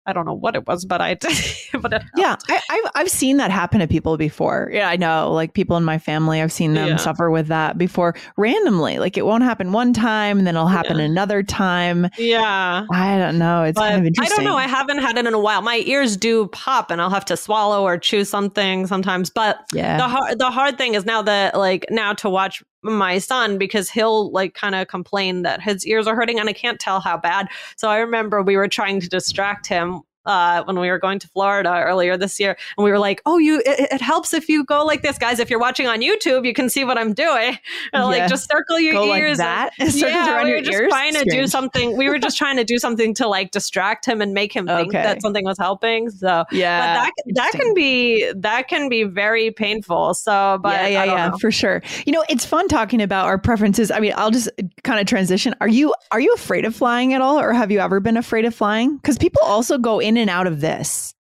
I, 0.06 0.14
don't 0.14 0.26
know 0.26 0.34
what 0.34 0.56
it 0.56 0.68
was, 0.68 0.86
but 0.86 1.02
I, 1.02 1.16
but 1.82 1.94
it 1.94 2.04
Yeah, 2.16 2.36
I, 2.50 2.60
I've 2.70 2.92
I've 2.96 3.10
seen 3.10 3.38
that 3.38 3.52
happen 3.52 3.80
to 3.80 3.88
people 3.88 4.18
before. 4.18 4.70
Yeah, 4.74 4.90
I 4.90 4.96
know. 4.96 5.32
Like 5.32 5.54
people 5.54 5.78
in 5.78 5.84
my 5.84 5.98
family, 5.98 6.42
I've 6.42 6.52
seen 6.52 6.74
them 6.74 6.88
Yeah. 6.90 6.96
suffer 6.98 7.30
with 7.32 7.48
that 7.48 7.78
before 7.78 8.16
randomly. 8.38 9.00
Like 9.00 9.18
it 9.18 9.26
won't 9.26 9.44
happen 9.44 9.72
one 9.72 9.94
time, 9.94 10.38
and 10.38 10.48
then 10.48 10.56
it'll 10.56 10.68
happen 10.68 10.98
Yeah. 10.98 11.04
another 11.06 11.44
time. 11.44 12.10
yeah. 12.18 12.86
I 12.92 13.18
don't 13.18 13.38
know. 13.38 13.64
It's 13.64 13.76
But 13.80 13.90
kind 13.90 14.02
of 14.02 14.06
interesting. 14.06 14.34
I 14.34 14.36
don't 14.36 14.46
know. 14.46 14.58
I 14.58 14.68
haven't 14.68 15.00
had 15.00 15.18
it 15.18 15.26
in 15.26 15.34
a 15.34 15.40
while. 15.40 15.62
My 15.62 15.84
ears 15.86 16.18
do 16.18 16.48
pop, 16.48 16.92
and 16.92 17.02
I'll 17.02 17.10
have 17.10 17.26
to 17.26 17.38
swallow 17.38 17.84
or 17.84 17.98
chew 17.98 18.24
something 18.26 18.88
sometimes. 18.88 19.30
But 19.30 19.60
yeah. 19.74 19.98
the 19.98 20.08
hard 20.08 20.40
the 20.40 20.52
hard 20.52 20.78
thing 20.78 20.94
is 20.94 21.06
now 21.06 21.22
that 21.24 21.58
like 21.58 21.86
now 21.90 22.14
to 22.14 22.30
watch 22.30 22.64
my 22.86 23.18
son 23.18 23.58
because 23.58 23.90
he'll 23.90 24.32
like 24.32 24.54
kind 24.54 24.76
of 24.76 24.88
complain 24.88 25.42
that 25.42 25.62
his 25.62 25.86
ears 25.86 26.08
are 26.08 26.16
hurting 26.16 26.40
and 26.40 26.48
I 26.48 26.54
can't 26.54 26.80
tell 26.80 27.00
how 27.00 27.18
bad. 27.18 27.48
So 27.76 27.90
I 27.90 27.98
remember 27.98 28.42
we 28.42 28.56
were 28.56 28.68
trying 28.68 29.00
to 29.02 29.10
distract 29.10 29.68
him 29.68 30.02
uh, 30.26 30.64
when 30.64 30.80
we 30.80 30.90
were 30.90 31.00
going 31.00 31.20
to 31.20 31.28
Florida 31.30 31.82
earlier 31.86 32.18
this 32.18 32.40
year, 32.40 32.58
and 32.78 32.84
we 32.84 32.92
were 32.92 33.00
like, 33.00 33.22
"Oh, 33.26 33.38
you! 33.38 33.62
It, 33.66 33.92
it 33.92 34.02
helps 34.02 34.34
if 34.34 34.50
you 34.50 34.64
go 34.66 34.86
like 34.86 35.02
this, 35.02 35.18
guys. 35.18 35.40
If 35.40 35.50
you're 35.50 35.60
watching 35.60 35.88
on 35.88 36.02
YouTube, 36.02 36.46
you 36.46 36.54
can 36.54 36.70
see 36.70 36.84
what 36.84 36.98
I'm 36.98 37.14
doing. 37.14 37.58
And, 37.94 38.02
Yeah. 38.02 38.04
Like, 38.06 38.30
just 38.30 38.50
circle 38.50 38.80
your 38.80 38.94
Go 38.94 39.06
like 39.06 39.22
ears. 39.22 39.38
that. 39.38 39.74
Circles 39.80 39.96
yeah, 40.02 40.44
we 40.44 40.52
were 40.52 40.60
just 40.62 40.72
ears? 40.80 40.90
trying 40.90 41.14
to 41.14 41.26
do 41.26 41.48
something. 41.48 41.98
We 41.98 42.10
were 42.10 42.18
just 42.20 42.38
trying 42.38 42.58
to 42.58 42.64
do 42.64 42.78
something 42.78 43.14
to 43.16 43.28
like 43.28 43.52
distract 43.52 44.06
him 44.06 44.22
and 44.22 44.34
make 44.34 44.54
him 44.54 44.66
think 44.68 44.90
Okay. 44.90 45.02
that 45.04 45.22
something 45.22 45.44
was 45.46 45.58
helping. 45.58 46.10
So 46.10 46.46
Yeah. 46.52 47.06
but 47.06 47.12
that 47.36 47.36
that 47.36 47.52
can 47.62 47.74
be 47.74 48.32
that 48.36 48.68
can 48.68 48.90
be 48.90 49.04
very 49.04 49.52
painful. 49.52 50.14
So, 50.14 50.60
but 50.62 50.74
yeah, 50.82 50.88
yeah, 50.88 51.06
yeah, 51.06 51.32
for 51.40 51.52
sure. 51.52 51.82
You 52.06 52.14
know, 52.14 52.24
it's 52.30 52.46
fun 52.46 52.68
talking 52.68 53.02
about 53.02 53.26
our 53.26 53.38
preferences. 53.38 53.92
I 53.92 54.00
mean, 54.00 54.14
I'll 54.16 54.32
just 54.32 54.50
kind 54.84 55.00
of 55.00 55.06
transition. 55.08 55.54
Are 55.62 55.68
you 55.68 55.94
are 56.12 56.20
you 56.20 56.34
afraid 56.34 56.66
of 56.66 56.76
flying 56.76 57.14
at 57.14 57.22
all, 57.22 57.40
or 57.40 57.54
have 57.54 57.72
you 57.72 57.80
ever 57.80 58.00
been 58.00 58.18
afraid 58.18 58.46
of 58.46 58.54
flying? 58.56 58.98
Because 58.98 59.18
people 59.18 59.42
also 59.44 59.78
go 59.78 60.00
in 60.00 60.15
and 60.18 60.30
out 60.30 60.48
of 60.48 60.62
this. 60.62 61.14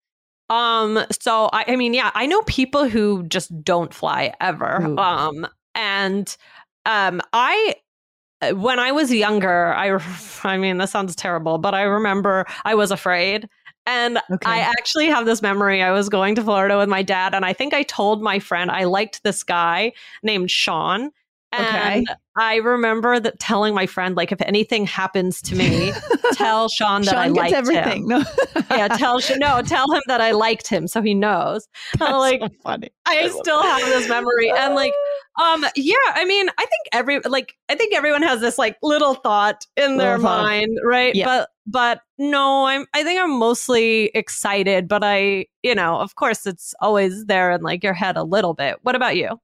Um, 0.50 1.04
so 1.22 1.50
I, 1.54 1.66
I 1.70 1.76
mean, 1.76 1.94
yeah, 1.94 2.12
I 2.14 2.26
know 2.28 2.42
people 2.44 2.88
who 2.88 3.24
just 3.24 3.64
don't 3.64 3.94
fly 3.94 4.34
ever. 4.40 4.86
Ooh. 4.86 4.98
Um, 4.98 5.48
and 5.74 6.36
um, 6.86 7.22
I 7.34 7.76
when 8.54 8.80
I 8.80 8.92
was 8.92 9.12
younger, 9.12 9.74
I 9.74 9.98
I 10.44 10.58
mean, 10.58 10.78
this 10.78 10.92
sounds 10.92 11.16
terrible, 11.16 11.58
but 11.58 11.74
I 11.74 11.84
remember 11.84 12.46
I 12.64 12.76
was 12.76 12.92
afraid. 12.92 13.50
And 13.88 14.18
Okay. 14.32 14.50
I 14.50 14.60
actually 14.60 15.06
have 15.08 15.28
this 15.28 15.44
memory. 15.44 15.84
I 15.84 15.92
was 15.92 16.10
going 16.10 16.34
to 16.36 16.44
Florida 16.44 16.76
with 16.78 16.90
my 16.90 17.04
dad, 17.04 17.36
and 17.36 17.46
I 17.46 17.54
think 17.54 17.74
I 17.74 17.84
told 17.84 18.22
my 18.22 18.40
friend 18.40 18.72
I 18.72 18.86
liked 18.86 19.22
this 19.24 19.44
guy 19.44 19.94
named 20.24 20.50
Sean. 20.50 21.12
Okay. 21.54 22.04
I 22.38 22.56
remember 22.58 23.19
that 23.19 23.39
telling 23.39 23.74
my 23.74 23.86
friend, 23.86 24.15
like, 24.15 24.32
if 24.32 24.41
anything 24.41 24.86
happens 24.86 25.41
to 25.43 25.56
me, 25.56 25.93
tell 26.34 26.67
Sean 26.69 27.02
that 27.04 27.15
I 27.15 27.26
Sean 27.28 27.34
gets 27.34 27.43
liked 27.43 27.56
everything. 27.56 28.02
him. 28.04 28.08
No, 28.10 28.24
Yeah, 28.71 28.88
tell 28.89 29.19
no, 29.38 29.62
tell 29.62 29.89
him 29.91 30.02
that 30.08 30.19
I 30.21 30.32
liked 30.32 30.67
him 30.67 30.88
so 30.88 31.02
he 31.02 31.13
knows. 31.13 31.67
Like 32.00 32.41
so 32.41 32.50
funny. 32.63 32.89
I 33.06 33.21
love 33.28 33.32
still 33.41 33.62
have 33.63 33.82
this 33.86 34.10
memory, 34.10 34.52
and 34.52 34.76
like, 34.76 34.93
um, 35.41 35.65
yeah, 35.76 35.95
I 36.08 36.26
mean, 36.26 36.50
I 36.50 36.62
think 36.62 36.82
every 36.91 37.19
like, 37.21 37.56
I 37.69 37.76
think 37.76 37.93
everyone 37.93 38.21
has 38.24 38.41
this 38.41 38.58
like 38.58 38.78
little 38.84 39.13
thought 39.15 39.65
in 39.78 39.98
their 39.98 40.17
Little 40.17 40.24
thought. 40.32 40.43
mind, 40.43 40.78
right? 40.84 41.15
Yeah. 41.15 41.26
But 41.26 41.50
but 41.67 42.02
no, 42.17 42.65
I'm. 42.65 42.86
I 42.93 43.04
think 43.04 43.19
I'm 43.19 43.38
mostly 43.39 44.06
excited, 44.13 44.88
but 44.88 45.04
I, 45.04 45.45
you 45.63 45.74
know, 45.74 45.98
of 46.00 46.15
course, 46.15 46.45
it's 46.45 46.74
always 46.82 47.26
there 47.26 47.52
in 47.52 47.62
like 47.62 47.84
your 47.84 47.93
head 47.93 48.17
a 48.17 48.24
little 48.24 48.54
bit. 48.54 48.78
What 48.84 48.95
about 48.95 49.15
you? 49.15 49.39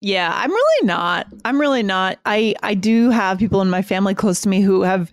Yeah, 0.00 0.32
I'm 0.34 0.50
really 0.50 0.86
not. 0.86 1.26
I'm 1.44 1.60
really 1.60 1.82
not. 1.82 2.18
I 2.24 2.54
I 2.62 2.74
do 2.74 3.10
have 3.10 3.38
people 3.38 3.60
in 3.62 3.70
my 3.70 3.82
family 3.82 4.14
close 4.14 4.40
to 4.42 4.48
me 4.48 4.60
who 4.60 4.82
have 4.82 5.10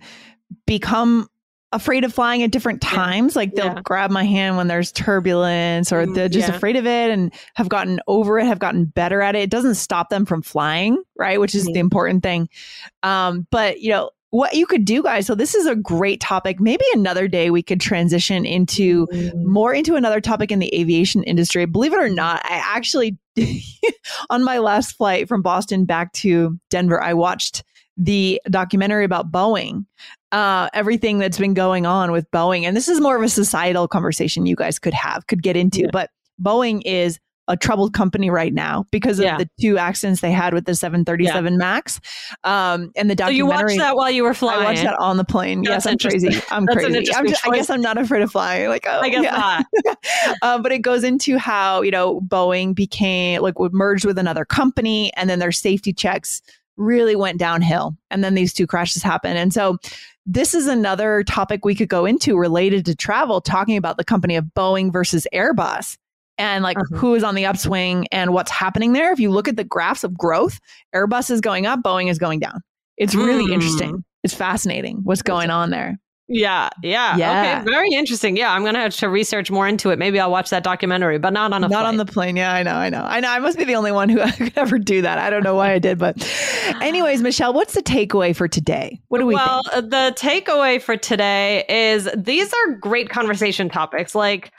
become 0.66 1.28
afraid 1.72 2.04
of 2.04 2.14
flying 2.14 2.42
at 2.44 2.52
different 2.52 2.82
Yeah. 2.84 2.90
times. 2.90 3.34
Like 3.34 3.54
they'll 3.54 3.66
Yeah. 3.66 3.80
grab 3.82 4.10
my 4.12 4.24
hand 4.24 4.56
when 4.56 4.68
there's 4.68 4.92
turbulence 4.92 5.92
or 5.92 6.06
Mm, 6.06 6.14
they're 6.14 6.28
just 6.28 6.48
yeah. 6.48 6.54
afraid 6.54 6.76
of 6.76 6.86
it 6.86 7.10
and 7.10 7.32
have 7.54 7.68
gotten 7.68 8.00
over 8.06 8.38
it, 8.38 8.46
have 8.46 8.60
gotten 8.60 8.84
better 8.84 9.20
at 9.20 9.34
it. 9.34 9.40
It 9.40 9.50
doesn't 9.50 9.74
stop 9.74 10.08
them 10.08 10.24
from 10.24 10.42
flying, 10.42 11.02
right? 11.18 11.40
Which 11.40 11.54
is 11.56 11.68
Mhm. 11.68 11.74
the 11.74 11.80
important 11.80 12.22
thing. 12.22 12.48
Um, 13.02 13.46
but 13.50 13.80
you 13.80 13.90
know, 13.90 14.10
what 14.30 14.54
you 14.54 14.66
could 14.66 14.84
do 14.84 15.02
guys. 15.02 15.26
So 15.26 15.34
this 15.34 15.54
is 15.54 15.66
a 15.66 15.74
great 15.74 16.20
topic. 16.20 16.60
Maybe 16.60 16.84
another 16.94 17.26
day 17.26 17.50
we 17.50 17.62
could 17.62 17.80
transition 17.80 18.44
into 18.46 19.06
more 19.34 19.74
into 19.74 19.96
another 19.96 20.20
topic 20.20 20.52
in 20.52 20.60
the 20.60 20.72
aviation 20.78 21.22
industry. 21.24 21.64
Believe 21.66 21.92
it 21.92 21.98
or 21.98 22.08
not, 22.08 22.40
I 22.44 22.62
actually, 22.64 23.18
on 24.30 24.44
my 24.44 24.58
last 24.58 24.92
flight 24.96 25.28
from 25.28 25.42
Boston 25.42 25.84
back 25.84 26.12
to 26.14 26.58
Denver, 26.70 27.02
I 27.02 27.14
watched 27.14 27.62
the 27.96 28.40
documentary 28.50 29.04
about 29.04 29.30
Boeing, 29.30 29.86
uh, 30.32 30.68
everything 30.74 31.18
that's 31.18 31.38
been 31.38 31.54
going 31.54 31.86
on 31.86 32.12
with 32.12 32.30
Boeing. 32.30 32.64
And 32.64 32.76
this 32.76 32.88
is 32.88 33.00
more 33.00 33.16
of 33.16 33.22
a 33.22 33.28
societal 33.28 33.88
conversation 33.88 34.46
you 34.46 34.56
guys 34.56 34.78
could 34.78 34.94
have, 34.94 35.26
could 35.26 35.42
get 35.42 35.56
into. 35.56 35.82
Yeah. 35.82 35.90
But 35.92 36.10
Boeing 36.40 36.82
is 36.84 37.18
a 37.48 37.56
troubled 37.56 37.92
company 37.92 38.28
right 38.28 38.52
now 38.52 38.84
because 38.90 39.18
of 39.18 39.24
Yeah. 39.24 39.38
the 39.38 39.48
two 39.60 39.78
accidents 39.78 40.20
they 40.20 40.32
had 40.32 40.52
with 40.52 40.64
the 40.64 40.74
737 40.74 41.56
MAX. 41.56 42.00
Um, 42.44 42.90
and 42.96 43.10
the 43.10 43.16
So 43.18 43.28
you 43.28 43.46
watched 43.46 43.78
that 43.78 43.96
while 43.96 44.10
you 44.10 44.24
were 44.24 44.34
flying. 44.34 44.62
I 44.62 44.64
watched 44.64 44.82
that 44.82 44.96
on 44.98 45.16
the 45.16 45.24
plane. 45.24 45.62
That's 45.62 45.86
yes, 45.86 45.92
I'm 45.92 45.98
crazy. 45.98 46.42
I'm 46.50 46.66
crazy. 46.66 47.14
I'm 47.14 47.26
just, 47.26 47.46
I 47.46 47.54
guess 47.54 47.70
I'm 47.70 47.80
not 47.80 47.98
afraid 47.98 48.22
of 48.22 48.32
flying. 48.32 48.68
Like, 48.68 48.86
oh, 48.88 49.00
I 49.00 49.08
guess 49.08 49.22
yeah. 49.22 49.62
not. 49.84 49.96
um, 50.42 50.62
but 50.62 50.72
it 50.72 50.80
goes 50.80 51.04
into 51.04 51.38
how 51.38 51.82
you 51.82 51.90
know 51.90 52.20
Boeing 52.22 52.74
became 52.74 53.42
like 53.42 53.54
merged 53.72 54.04
with 54.04 54.18
another 54.18 54.44
company, 54.44 55.12
and 55.14 55.30
then 55.30 55.38
their 55.38 55.52
safety 55.52 55.92
checks 55.92 56.42
really 56.76 57.16
went 57.16 57.38
downhill, 57.38 57.96
and 58.10 58.24
then 58.24 58.34
these 58.34 58.52
two 58.52 58.66
crashes 58.66 59.02
happened, 59.02 59.38
and 59.38 59.52
so. 59.52 59.78
This 60.28 60.54
is 60.54 60.66
another 60.66 61.22
topic 61.22 61.64
we 61.64 61.76
could 61.76 61.88
go 61.88 62.04
into 62.04 62.36
related 62.36 62.84
to 62.86 62.96
travel, 62.96 63.40
talking 63.40 63.76
about 63.76 63.96
the 63.96 64.02
company 64.02 64.34
of 64.34 64.44
Boeing 64.56 64.92
versus 64.92 65.24
Airbus 65.32 65.96
and 66.38 66.62
like 66.62 66.76
Uh-huh. 66.78 66.96
who 66.98 67.14
is 67.14 67.22
on 67.24 67.34
the 67.34 67.46
upswing 67.46 68.06
and 68.12 68.32
what's 68.32 68.50
happening 68.50 68.92
there. 68.92 69.12
If 69.12 69.20
you 69.20 69.30
look 69.30 69.48
at 69.48 69.56
the 69.56 69.64
graphs 69.64 70.04
of 70.04 70.16
growth, 70.16 70.58
Airbus 70.94 71.30
is 71.30 71.40
going 71.40 71.66
up, 71.66 71.80
Boeing 71.82 72.08
is 72.10 72.18
going 72.18 72.40
down. 72.40 72.60
It's 72.96 73.14
really 73.14 73.46
Mm. 73.46 73.54
interesting. 73.54 74.04
It's 74.24 74.34
fascinating 74.34 75.00
what's 75.04 75.22
going 75.22 75.50
on 75.50 75.70
there. 75.70 75.96
Yeah, 76.28 76.70
yeah, 76.82 77.16
Yeah. 77.16 77.60
Okay, 77.62 77.70
very 77.70 77.90
interesting. 77.92 78.36
Yeah, 78.36 78.52
I'm 78.52 78.64
gonna 78.64 78.80
have 78.80 78.96
to 78.96 79.08
research 79.08 79.48
more 79.48 79.68
into 79.68 79.90
it. 79.90 79.98
Maybe 80.00 80.18
I'll 80.18 80.30
watch 80.32 80.50
that 80.50 80.64
documentary, 80.64 81.18
but 81.18 81.32
not 81.32 81.52
on 81.52 81.62
a 81.62 81.68
Not 81.68 81.70
flight. 81.70 81.84
on 81.86 81.96
the 81.98 82.04
plane. 82.04 82.34
Yeah, 82.34 82.52
I 82.52 82.64
know, 82.64 82.74
I 82.74 82.90
know. 82.90 83.02
I 83.06 83.20
know. 83.20 83.28
I 83.30 83.38
must 83.38 83.56
be 83.56 83.62
the 83.62 83.76
only 83.76 83.92
one 83.92 84.08
who 84.08 84.18
could 84.32 84.52
ever 84.56 84.76
do 84.80 85.02
that. 85.02 85.18
I 85.18 85.30
don't 85.30 85.44
know 85.44 85.54
why 85.54 85.70
I 85.70 85.78
did, 85.78 85.98
but 85.98 86.16
anyways, 86.80 87.22
Michelle, 87.28 87.52
what's 87.52 87.74
the 87.74 87.82
takeaway 87.82 88.34
for 88.34 88.48
today? 88.48 89.00
What 89.06 89.20
do 89.20 89.26
we 89.26 89.34
well, 89.34 89.62
think? 89.72 89.90
the 89.90 90.12
takeaway 90.16 90.82
for 90.82 90.96
today 90.96 91.64
is 91.68 92.08
these 92.16 92.52
are 92.52 92.72
great 92.72 93.08
conversation 93.08 93.68
topics. 93.68 94.16
Like, 94.16 94.50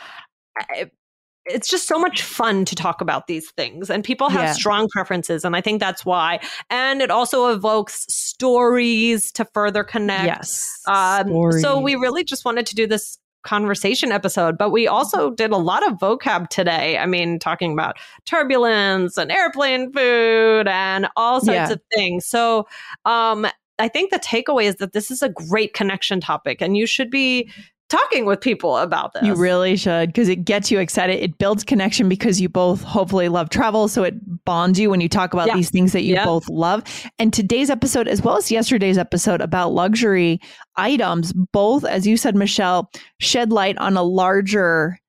it's 1.50 1.70
just 1.70 1.88
so 1.88 1.98
much 2.00 2.22
fun 2.22 2.66
to 2.66 2.76
talk 2.76 3.02
about 3.02 3.28
these 3.28 3.52
things, 3.52 3.90
and 3.90 4.04
people 4.04 4.30
have 4.30 4.44
Yeah. 4.44 4.54
strong 4.54 4.88
preferences, 4.90 5.46
and 5.46 5.56
I 5.56 5.62
think 5.62 5.80
that's 5.80 6.06
why. 6.06 6.40
And 6.70 7.02
it 7.02 7.12
also 7.12 7.48
evokes 7.48 8.06
stories 8.10 9.32
to 9.34 9.46
further 9.54 9.84
connect. 9.84 10.26
Yes. 10.26 10.82
Um, 10.88 11.52
so 11.54 11.80
we 11.80 11.96
really 11.96 12.24
just 12.24 12.46
wanted 12.46 12.66
to 12.68 12.76
do 12.76 12.88
this 12.88 13.18
conversation 13.44 14.12
episode, 14.12 14.58
but 14.58 14.72
we 14.72 14.88
also 14.88 15.32
did 15.32 15.52
a 15.52 15.58
lot 15.58 15.88
of 15.88 15.98
vocab 16.00 16.50
today. 16.50 16.98
I 16.98 17.06
mean, 17.06 17.40
talking 17.40 17.72
about 17.72 17.98
turbulence 18.26 19.18
and 19.18 19.32
airplane 19.32 19.94
food 19.94 20.68
and 20.68 21.08
all 21.16 21.40
sorts 21.40 21.56
Yeah. 21.56 21.72
of 21.72 21.82
things. 21.94 22.26
So, 22.26 22.68
um, 23.06 23.48
I 23.80 23.88
think 23.88 24.12
the 24.12 24.20
takeaway 24.20 24.64
is 24.64 24.78
that 24.78 24.94
this 24.94 25.12
is 25.12 25.22
a 25.22 25.30
great 25.30 25.74
connection 25.74 26.20
topic, 26.20 26.62
and 26.62 26.76
you 26.76 26.88
should 26.88 27.10
be 27.12 27.50
talking 27.90 28.26
with 28.26 28.42
people 28.42 28.78
about 28.78 29.14
this. 29.14 29.24
You 29.24 29.36
really 29.36 29.76
should 29.78 30.10
because 30.10 30.28
it 30.30 30.44
gets 30.44 30.70
you 30.70 30.80
excited. 30.80 31.24
It 31.24 31.38
builds 31.38 31.64
connection 31.64 32.10
because 32.10 32.42
you 32.42 32.50
both 32.50 32.82
hopefully 32.84 33.30
love 33.30 33.50
travel. 33.50 33.88
So 33.88 34.04
it 34.04 34.16
bonds 34.46 34.80
you 34.80 34.90
when 34.90 35.00
you 35.02 35.08
talk 35.10 35.34
about 35.34 35.48
Yeah. 35.48 35.56
these 35.56 35.70
things 35.70 35.94
that 35.94 36.04
you 36.04 36.16
Yeah. 36.16 36.26
both 36.26 36.50
love. 36.50 36.84
And 37.18 37.32
today's 37.34 37.70
episode, 37.70 38.08
as 38.08 38.22
well 38.22 38.38
as 38.38 38.52
yesterday's 38.52 38.98
episode 38.98 39.40
about 39.42 39.72
luxury 39.72 40.40
items, 40.76 41.34
both, 41.54 41.86
as 41.86 42.06
you 42.06 42.18
said, 42.18 42.36
Michelle, 42.36 42.90
shed 43.20 43.52
light 43.52 43.78
on 43.78 43.96
a 43.96 44.04
larger 44.04 45.00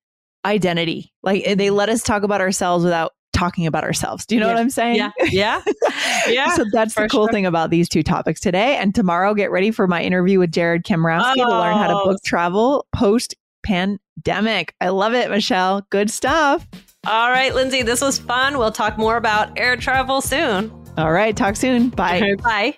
identity. 0.45 1.11
Like 1.21 1.43
eh, 1.45 1.55
they 1.55 1.69
let 1.69 1.89
us 1.89 2.01
talk 2.01 2.23
about 2.23 2.41
ourselves 2.41 2.83
without 2.85 3.11
talking 3.39 3.65
about 3.65 3.83
ourselves. 3.83 4.25
Do 4.25 4.35
you 4.35 4.41
know 4.41 4.47
Yeah. 4.47 4.53
what 4.55 4.59
I'm 4.61 4.69
saying? 4.69 4.95
Yeah, 4.97 5.11
yeah, 5.29 5.61
yeah. 6.27 6.53
so 6.55 6.65
that's 6.71 6.93
the 6.95 7.07
cool 7.09 7.25
sure. 7.27 7.31
thing 7.33 7.45
about 7.45 7.69
these 7.69 7.87
two 7.89 8.03
topics 8.03 8.39
today. 8.39 8.75
And 8.77 8.93
tomorrow, 8.93 9.33
get 9.33 9.49
ready 9.51 9.71
for 9.71 9.87
my 9.87 10.01
interview 10.03 10.39
with 10.39 10.51
Jared 10.51 10.83
Kamrowski 10.83 11.35
to 11.35 11.47
learn 11.49 11.77
how 11.77 11.87
to 11.87 11.93
Oh. 11.95 12.05
book 12.05 12.17
travel 12.25 12.85
post 12.95 13.35
pandemic. 13.63 14.73
I 14.81 14.89
love 14.89 15.13
it, 15.13 15.29
Michelle. 15.29 15.85
Good 15.89 16.09
stuff. 16.11 16.67
All 17.07 17.29
right, 17.31 17.53
Lindsay, 17.55 17.81
this 17.81 18.01
was 18.01 18.19
fun. 18.19 18.57
We'll 18.57 18.71
talk 18.73 18.97
more 18.97 19.15
about 19.17 19.57
air 19.57 19.75
travel 19.77 20.21
soon. 20.21 20.71
All 20.97 21.11
right. 21.13 21.35
Talk 21.35 21.55
soon. 21.55 21.89
Bye. 21.89 22.35
Bye. 22.43 22.77